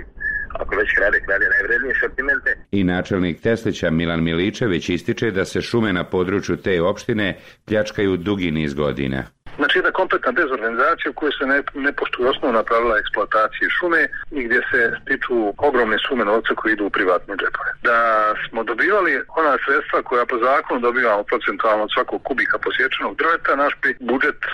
Ako 0.61 0.73
već 0.81 0.89
krade, 0.99 1.19
krade 1.27 1.47
najvrednije 1.55 1.95
sortimente. 2.03 2.51
I 2.79 2.81
načelnik 2.85 3.37
Teslića 3.47 3.91
Milan 3.91 4.23
Miličević 4.23 4.89
ističe 4.89 5.31
da 5.31 5.45
se 5.45 5.61
šume 5.69 5.93
na 5.93 6.05
području 6.05 6.57
te 6.57 6.83
opštine 6.83 7.27
pljačkaju 7.67 8.17
dugi 8.17 8.51
niz 8.51 8.75
godina. 8.75 9.21
Znači 9.69 9.79
jedna 9.79 9.99
kompletna 10.01 10.33
dezorganizacija 10.33 11.11
u 11.11 11.19
kojoj 11.19 11.35
se 11.39 11.45
ne, 11.53 11.59
ne 11.87 11.93
poštuju 11.93 12.31
osnovna 12.33 12.63
pravila 12.69 12.95
eksploatacije 12.99 13.67
šume 13.77 14.03
i 14.39 14.41
gdje 14.47 14.61
se 14.71 14.81
stiču 15.03 15.37
ogromne 15.69 15.99
sume 16.05 16.25
novca 16.25 16.53
koji 16.59 16.73
idu 16.73 16.85
u 16.87 16.95
privatne 16.97 17.35
džepove. 17.41 17.71
Da 17.89 17.99
smo 18.45 18.61
dobivali 18.71 19.13
ona 19.41 19.53
sredstva 19.65 19.99
koja 20.09 20.31
po 20.33 20.37
zakonu 20.49 20.81
dobivamo 20.89 21.23
procentualno 21.31 21.83
od 21.85 21.93
svakog 21.95 22.21
kubika 22.29 22.57
posječenog 22.67 23.13
drveta, 23.21 23.51
naš 23.63 23.73
bi 23.83 23.91
budžet 24.11 24.43
e, 24.47 24.51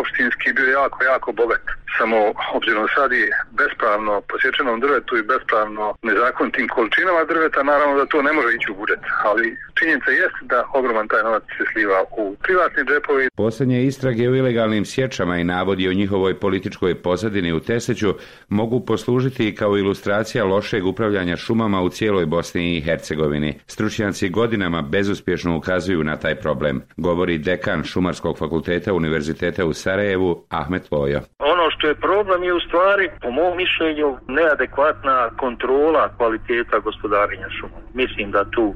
opštinski 0.00 0.48
bio 0.58 0.68
jako, 0.80 0.98
jako 1.12 1.28
bogat. 1.40 1.64
Samo 1.98 2.18
obzirom 2.58 2.86
sad 2.96 3.12
i 3.12 3.24
bespravno 3.60 4.12
posječenom 4.30 4.80
drvetu 4.84 5.12
i 5.16 5.28
bespravno 5.32 5.84
nezakonitim 6.08 6.68
količinama 6.74 7.22
drveta, 7.32 7.60
naravno 7.62 7.94
da 8.00 8.06
to 8.12 8.18
ne 8.22 8.32
može 8.32 8.50
ići 8.54 8.68
u 8.72 8.78
budžet. 8.80 9.02
Ali 9.28 9.46
činjenica 9.78 10.10
jest 10.10 10.38
da 10.52 10.58
ogroman 10.78 11.08
taj 11.08 11.22
novac 11.22 11.44
se 11.56 11.64
sliva 11.72 11.98
u 12.22 12.24
privatni 12.44 12.82
džepovi. 12.90 13.24
Posljednje 13.36 13.78
istrage 13.82 14.28
u 14.28 14.36
ilegalnim 14.36 14.55
sječama 14.84 15.38
i 15.38 15.44
navodi 15.44 15.88
o 15.88 15.92
njihovoj 15.92 16.40
političkoj 16.40 17.02
pozadini 17.02 17.52
u 17.52 17.60
Teseću 17.60 18.14
mogu 18.48 18.84
poslužiti 18.86 19.54
kao 19.54 19.76
ilustracija 19.76 20.44
lošeg 20.44 20.86
upravljanja 20.86 21.36
šumama 21.36 21.82
u 21.82 21.88
cijeloj 21.88 22.26
Bosni 22.26 22.76
i 22.76 22.80
Hercegovini. 22.80 23.58
Stručnjaci 23.66 24.28
godinama 24.28 24.82
bezuspješno 24.82 25.56
ukazuju 25.56 26.04
na 26.04 26.16
taj 26.16 26.34
problem, 26.34 26.82
govori 26.96 27.38
dekan 27.38 27.84
Šumarskog 27.84 28.38
fakulteta 28.38 28.94
Univerziteta 28.94 29.66
u 29.66 29.72
Sarajevu 29.72 30.44
Ahmet 30.48 30.92
Lojo. 30.92 31.20
Ono 31.38 31.70
što 31.70 31.88
je 31.88 31.94
problem 31.94 32.42
je 32.42 32.54
u 32.54 32.60
stvari, 32.60 33.10
po 33.22 33.30
mom 33.30 33.56
mišljenju, 33.56 34.16
neadekvatna 34.28 35.30
kontrola 35.36 36.16
kvaliteta 36.16 36.78
gospodarenja 36.78 37.48
šumom. 37.60 37.82
Mislim 37.94 38.30
da 38.30 38.50
tu 38.50 38.74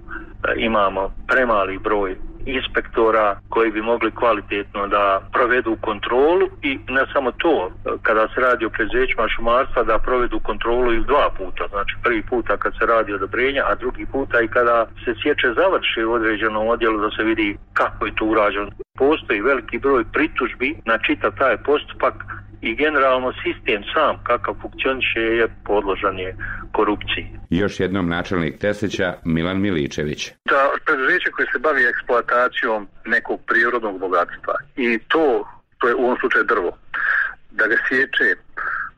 imamo 0.56 1.12
premali 1.28 1.78
broj 1.78 2.29
inspektora 2.46 3.36
koji 3.48 3.70
bi 3.70 3.82
mogli 3.82 4.10
kvalitetno 4.10 4.86
da 4.86 5.20
provedu 5.32 5.76
kontrolu 5.80 6.48
i 6.62 6.78
ne 6.88 7.04
samo 7.12 7.32
to, 7.32 7.70
kada 8.02 8.28
se 8.28 8.40
radi 8.40 8.64
o 8.64 8.70
preduzećima 8.70 9.28
šumarstva 9.28 9.82
da 9.82 9.98
provedu 9.98 10.40
kontrolu 10.40 10.92
i 10.92 11.04
dva 11.04 11.28
puta, 11.38 11.64
znači 11.70 11.94
prvi 12.02 12.22
puta 12.22 12.56
kad 12.56 12.72
se 12.78 12.86
radi 12.86 13.12
odobrenja, 13.12 13.62
a 13.66 13.74
drugi 13.74 14.06
puta 14.06 14.40
i 14.40 14.48
kada 14.48 14.86
se 15.04 15.14
sječe 15.22 15.48
završi 15.60 16.04
u 16.04 16.12
određenom 16.12 16.68
odjelu 16.68 17.00
da 17.00 17.10
se 17.10 17.22
vidi 17.22 17.56
kako 17.72 18.06
je 18.06 18.14
to 18.14 18.24
urađeno. 18.24 18.70
Postoji 18.98 19.40
veliki 19.40 19.78
broj 19.78 20.04
pritužbi 20.12 20.76
na 20.84 20.98
čitav 20.98 21.32
taj 21.38 21.56
postupak 21.56 22.14
i 22.60 22.74
generalno 22.74 23.32
sistem 23.42 23.82
sam 23.94 24.24
kakav 24.24 24.54
funkcioniše 24.62 25.20
je 25.20 25.48
podložan 25.64 26.18
je 26.18 26.36
korupciji. 26.72 27.26
Još 27.50 27.80
jednom 27.80 28.08
načelnik 28.08 28.58
Teslića 28.58 29.14
Milan 29.24 29.60
Miličević. 29.60 30.32
Da 30.44 30.70
preduzeće 30.86 31.30
koje 31.30 31.46
se 31.52 31.58
bavi 31.58 31.82
eksploatacijom 31.84 32.88
nekog 33.04 33.40
prirodnog 33.46 34.00
bogatstva 34.00 34.54
i 34.76 34.98
to, 34.98 35.48
to 35.78 35.88
je 35.88 35.94
u 35.94 36.04
ovom 36.04 36.16
slučaju 36.20 36.44
drvo, 36.44 36.70
da 37.50 37.66
ga 37.66 37.76
sječe, 37.88 38.26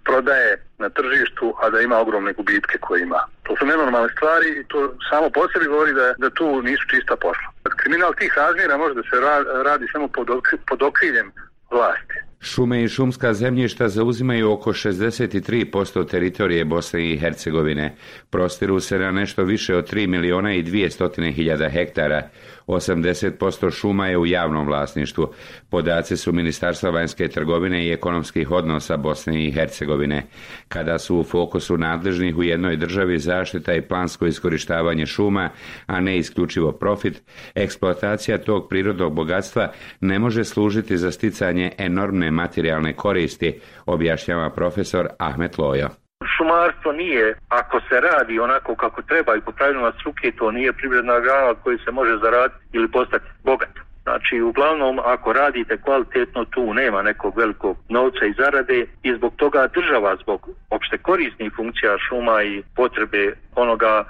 prodaje 0.04 0.50
na 0.78 0.88
tržištu, 0.88 1.54
a 1.62 1.70
da 1.70 1.80
ima 1.80 1.96
ogromne 1.98 2.32
gubitke 2.32 2.78
koje 2.80 3.02
ima. 3.02 3.20
To 3.42 3.56
su 3.56 3.66
nenormalne 3.66 4.08
stvari 4.16 4.48
i 4.60 4.64
to 4.64 4.94
samo 5.10 5.30
po 5.30 5.40
sebi 5.52 5.66
govori 5.66 5.92
da, 5.92 6.14
da 6.18 6.30
tu 6.30 6.62
nisu 6.62 6.84
čista 6.92 7.16
posla. 7.16 7.48
Kriminal 7.76 8.12
tih 8.14 8.32
razmjera 8.36 8.76
može 8.76 8.94
da 8.94 9.02
se 9.02 9.16
radi 9.64 9.86
samo 9.92 10.08
pod, 10.08 10.28
pod 10.68 10.82
okriljem 10.82 11.32
vlasti. 11.70 12.16
Šume 12.44 12.82
i 12.82 12.88
šumska 12.88 13.34
zemljišta 13.34 13.88
zauzimaju 13.88 14.52
oko 14.52 14.72
63% 14.72 16.08
teritorije 16.08 16.64
Bosne 16.64 17.12
i 17.12 17.18
Hercegovine. 17.18 17.96
Prostiru 18.30 18.80
se 18.80 18.98
na 18.98 19.10
nešto 19.10 19.44
više 19.44 19.76
od 19.76 19.92
3 19.92 20.06
miliona 20.06 20.54
i 20.54 20.62
200 20.62 21.32
hiljada 21.32 21.68
hektara. 21.68 22.28
80% 22.66 23.70
šuma 23.70 24.06
je 24.06 24.18
u 24.18 24.26
javnom 24.26 24.66
vlasništvu. 24.66 25.32
Podaci 25.70 26.16
su 26.16 26.32
Ministarstva 26.32 26.90
vanjske 26.90 27.28
trgovine 27.28 27.86
i 27.86 27.92
ekonomskih 27.92 28.50
odnosa 28.50 28.96
Bosne 28.96 29.46
i 29.46 29.52
Hercegovine. 29.52 30.22
Kada 30.68 30.98
su 30.98 31.16
u 31.16 31.24
fokusu 31.24 31.76
nadležnih 31.76 32.36
u 32.36 32.42
jednoj 32.42 32.76
državi 32.76 33.18
zaštita 33.18 33.74
i 33.74 33.82
plansko 33.82 34.26
iskorištavanje 34.26 35.06
šuma, 35.06 35.50
a 35.86 36.00
ne 36.00 36.18
isključivo 36.18 36.72
profit, 36.72 37.22
eksploatacija 37.54 38.38
tog 38.38 38.68
prirodnog 38.68 39.14
bogatstva 39.14 39.72
ne 40.00 40.18
može 40.18 40.44
služiti 40.44 40.98
za 40.98 41.10
sticanje 41.10 41.72
enormne 41.78 42.31
materijalne 42.32 42.92
koristi, 42.92 43.60
objašnjava 43.86 44.50
profesor 44.50 45.08
Ahmet 45.18 45.58
Lojo. 45.58 45.88
Šumarstvo 46.36 46.92
nije, 46.92 47.34
ako 47.48 47.80
se 47.80 48.00
radi 48.00 48.38
onako 48.38 48.74
kako 48.74 49.02
treba 49.02 49.36
i 49.36 49.40
po 49.40 49.52
pravilima 49.52 49.92
struke, 50.00 50.32
to 50.38 50.50
nije 50.50 50.72
privredna 50.72 51.20
grana 51.20 51.48
od 51.48 51.56
koje 51.62 51.78
se 51.84 51.90
može 51.90 52.18
zaraditi 52.22 52.60
ili 52.72 52.90
postati 52.90 53.24
bogat. 53.44 53.74
Znači, 54.02 54.40
uglavnom, 54.40 54.98
ako 55.04 55.32
radite 55.32 55.76
kvalitetno, 55.76 56.44
tu 56.44 56.74
nema 56.74 57.02
nekog 57.02 57.38
velikog 57.38 57.76
novca 57.88 58.24
i 58.26 58.34
zarade 58.38 58.86
i 59.02 59.14
zbog 59.16 59.32
toga 59.36 59.68
država, 59.74 60.16
zbog 60.22 60.48
opšte 60.70 60.98
korisnih 60.98 61.52
funkcija 61.56 61.98
šuma 62.08 62.42
i 62.42 62.62
potrebe 62.76 63.32
onoga 63.54 64.04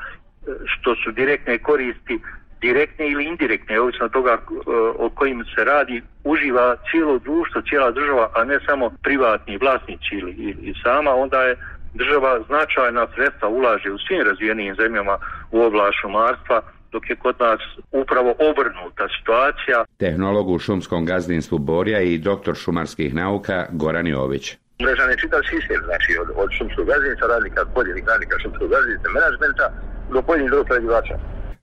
što 0.64 0.94
su 0.94 1.10
direktne 1.10 1.58
koristi, 1.58 2.20
direktne 2.62 3.10
ili 3.10 3.24
indirektne, 3.24 3.80
ovisno 3.80 4.08
toga 4.08 4.38
o 4.98 5.10
kojim 5.10 5.44
se 5.54 5.64
radi, 5.64 6.02
uživa 6.24 6.76
cijelo 6.90 7.18
društvo, 7.18 7.62
cijela 7.68 7.90
država, 7.90 8.30
a 8.34 8.44
ne 8.44 8.58
samo 8.66 8.90
privatni 9.02 9.58
vlasnici 9.58 10.12
ili, 10.20 10.32
i 10.62 10.74
sama, 10.82 11.10
onda 11.14 11.42
je 11.42 11.56
država 11.94 12.40
značajna 12.46 13.06
sredstva 13.14 13.48
ulaže 13.48 13.90
u 13.90 13.98
svim 13.98 14.22
razvijenim 14.28 14.74
zemljama 14.74 15.18
u 15.50 15.60
oblast 15.62 15.96
šumarstva, 16.00 16.62
dok 16.92 17.10
je 17.10 17.16
kod 17.16 17.36
nas 17.40 17.60
upravo 17.92 18.30
obrnuta 18.50 19.04
situacija. 19.18 19.84
Tehnolog 19.98 20.48
u 20.48 20.58
šumskom 20.58 21.06
gazdinstvu 21.06 21.58
Borja 21.58 22.00
i 22.00 22.18
doktor 22.18 22.54
šumarskih 22.54 23.14
nauka 23.14 23.66
Goran 23.70 24.06
Jović. 24.06 24.56
Mrežan 24.82 25.10
je 25.10 25.16
čitav 25.16 25.40
sistem, 25.50 25.80
znači 25.84 26.10
od, 26.22 26.28
od 26.42 26.48
šumskog 26.58 26.86
gazdinstva, 26.86 27.28
radnika, 27.28 27.60
pojedinih 27.74 28.04
radnika 28.06 28.38
šumskog 28.42 28.68
gazdinstva, 28.74 29.08
menadžmenta 29.16 29.66
do 30.12 30.22
pojedinih 30.22 30.50
drugog 30.50 30.68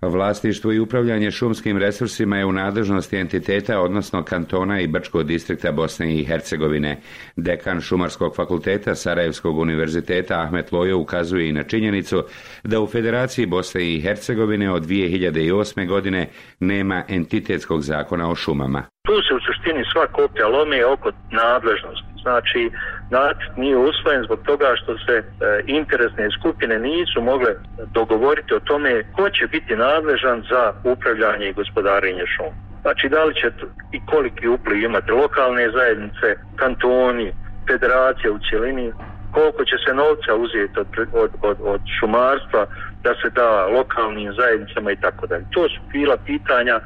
Vlasništvo 0.01 0.71
i 0.71 0.79
upravljanje 0.79 1.31
šumskim 1.31 1.77
resursima 1.77 2.37
je 2.37 2.45
u 2.45 2.51
nadležnosti 2.51 3.17
entiteta, 3.17 3.81
odnosno 3.81 4.23
kantona 4.23 4.81
i 4.81 4.87
Brčkog 4.87 5.23
distrikta 5.23 5.71
Bosne 5.71 6.15
i 6.15 6.25
Hercegovine. 6.25 6.97
Dekan 7.35 7.81
Šumarskog 7.81 8.35
fakulteta 8.35 8.95
Sarajevskog 8.95 9.57
univerziteta 9.57 10.41
Ahmet 10.41 10.71
Lojo 10.71 10.97
ukazuje 10.97 11.49
i 11.49 11.51
na 11.51 11.63
činjenicu 11.63 12.23
da 12.63 12.81
u 12.81 12.87
Federaciji 12.87 13.45
Bosne 13.45 13.95
i 13.95 14.01
Hercegovine 14.01 14.71
od 14.71 14.83
2008. 14.83 15.87
godine 15.87 16.27
nema 16.59 17.03
entitetskog 17.07 17.81
zakona 17.81 18.29
o 18.29 18.35
šumama. 18.35 18.83
Tu 19.07 19.13
se 19.13 19.33
u 19.35 19.39
suštini 19.39 19.83
sva 19.91 20.07
kopija 20.07 20.47
lome 20.47 20.85
oko 20.85 21.11
nadležnosti. 21.31 22.08
Znači, 22.21 22.71
nacrt 23.09 23.57
nije 23.57 23.77
usvojen 23.77 24.23
zbog 24.23 24.39
toga 24.45 24.69
što 24.75 24.97
se 24.97 25.15
e, 25.17 25.23
interesne 25.67 26.27
skupine 26.39 26.79
nisu 26.79 27.21
mogle 27.21 27.51
dogovoriti 27.93 28.53
o 28.53 28.59
tome 28.59 29.03
ko 29.11 29.29
će 29.29 29.47
biti 29.47 29.75
nadležan 29.75 30.43
za 30.49 30.73
upravljanje 30.83 31.45
i 31.49 31.53
gospodarenje 31.53 32.25
šumom. 32.35 32.53
Znači, 32.81 33.09
da 33.09 33.23
li 33.23 33.33
će 33.35 33.47
i 33.91 33.99
koliki 34.05 34.47
upliv 34.47 34.83
imati 34.83 35.11
lokalne 35.11 35.71
zajednice, 35.71 36.27
kantoni, 36.55 37.33
federacija 37.67 38.31
u 38.31 38.39
cjelini, 38.49 38.93
koliko 39.31 39.65
će 39.65 39.77
se 39.85 39.93
novca 39.93 40.35
uzeti 40.35 40.79
od, 40.79 40.87
od, 41.13 41.31
od, 41.41 41.57
od 41.73 41.81
šumarstva 41.99 42.65
da 43.03 43.13
se 43.21 43.29
da 43.29 43.65
lokalnim 43.65 44.33
zajednicama 44.33 44.91
i 44.91 45.01
tako 45.05 45.27
dalje. 45.27 45.45
To 45.51 45.69
su 45.69 45.79
bila 45.91 46.17
pitanja 46.17 46.79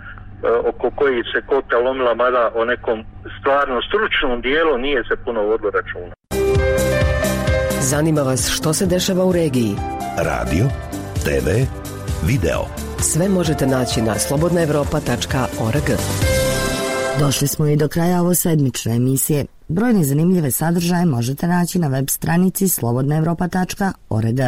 oko 0.69 0.91
koji 0.95 1.23
se 1.23 1.47
kopja 1.47 1.77
lomila, 1.79 2.15
mada 2.15 2.51
o 2.55 2.65
nekom 2.65 3.03
stvarno 3.39 3.81
stručnom 3.87 4.41
dijelu 4.41 4.77
nije 4.77 5.03
se 5.03 5.15
puno 5.25 5.41
vodilo 5.41 5.71
računa. 5.71 6.13
Zanima 7.79 8.21
vas 8.21 8.49
što 8.49 8.73
se 8.73 8.85
dešava 8.85 9.25
u 9.25 9.31
regiji? 9.31 9.75
Radio, 10.17 10.65
TV, 11.25 11.49
video. 12.27 12.61
Sve 12.99 13.29
možete 13.29 13.67
naći 13.67 14.01
na 14.01 14.19
slobodnaevropa.org. 14.19 15.87
Došli 17.19 17.47
smo 17.47 17.67
i 17.67 17.77
do 17.77 17.87
kraja 17.87 18.21
ovo 18.21 18.33
sedmične 18.35 18.95
emisije. 18.95 19.45
Brojne 19.67 20.03
zanimljive 20.03 20.51
sadržaje 20.51 21.05
možete 21.05 21.47
naći 21.47 21.79
na 21.79 21.87
web 21.87 22.05
stranici 22.09 22.69
slobodnaevropa.org. 22.69 24.39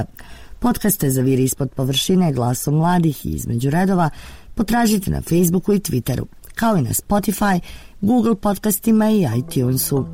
Podcaste 0.60 1.10
za 1.10 1.22
viri 1.22 1.44
ispod 1.44 1.72
površine 1.76 2.34
glasom 2.34 2.76
mladih 2.76 3.26
i 3.26 3.30
između 3.30 3.70
redova 3.70 4.10
potražite 4.56 5.12
na 5.12 5.22
Facebooku 5.22 5.74
i 5.74 5.80
Twitteru, 5.80 6.26
kao 6.56 6.78
i 6.78 6.82
na 6.82 6.90
Spotify, 6.90 7.60
Google 8.02 8.36
podcastima 8.36 9.12
i 9.12 9.28
iTunesu. 9.38 10.06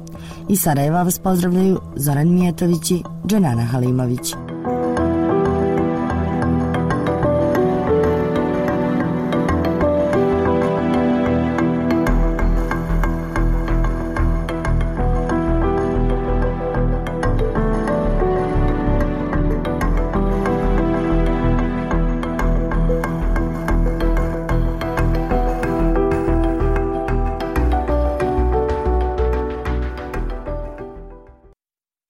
I 0.49 0.55
Sarajeva 0.55 1.03
vas 1.03 1.19
pozdravljaju 1.19 1.79
Zoran 1.95 2.33
Mijetović 2.33 2.91
i 2.91 3.03
Dženana 3.27 3.65
Halimović. 3.65 4.33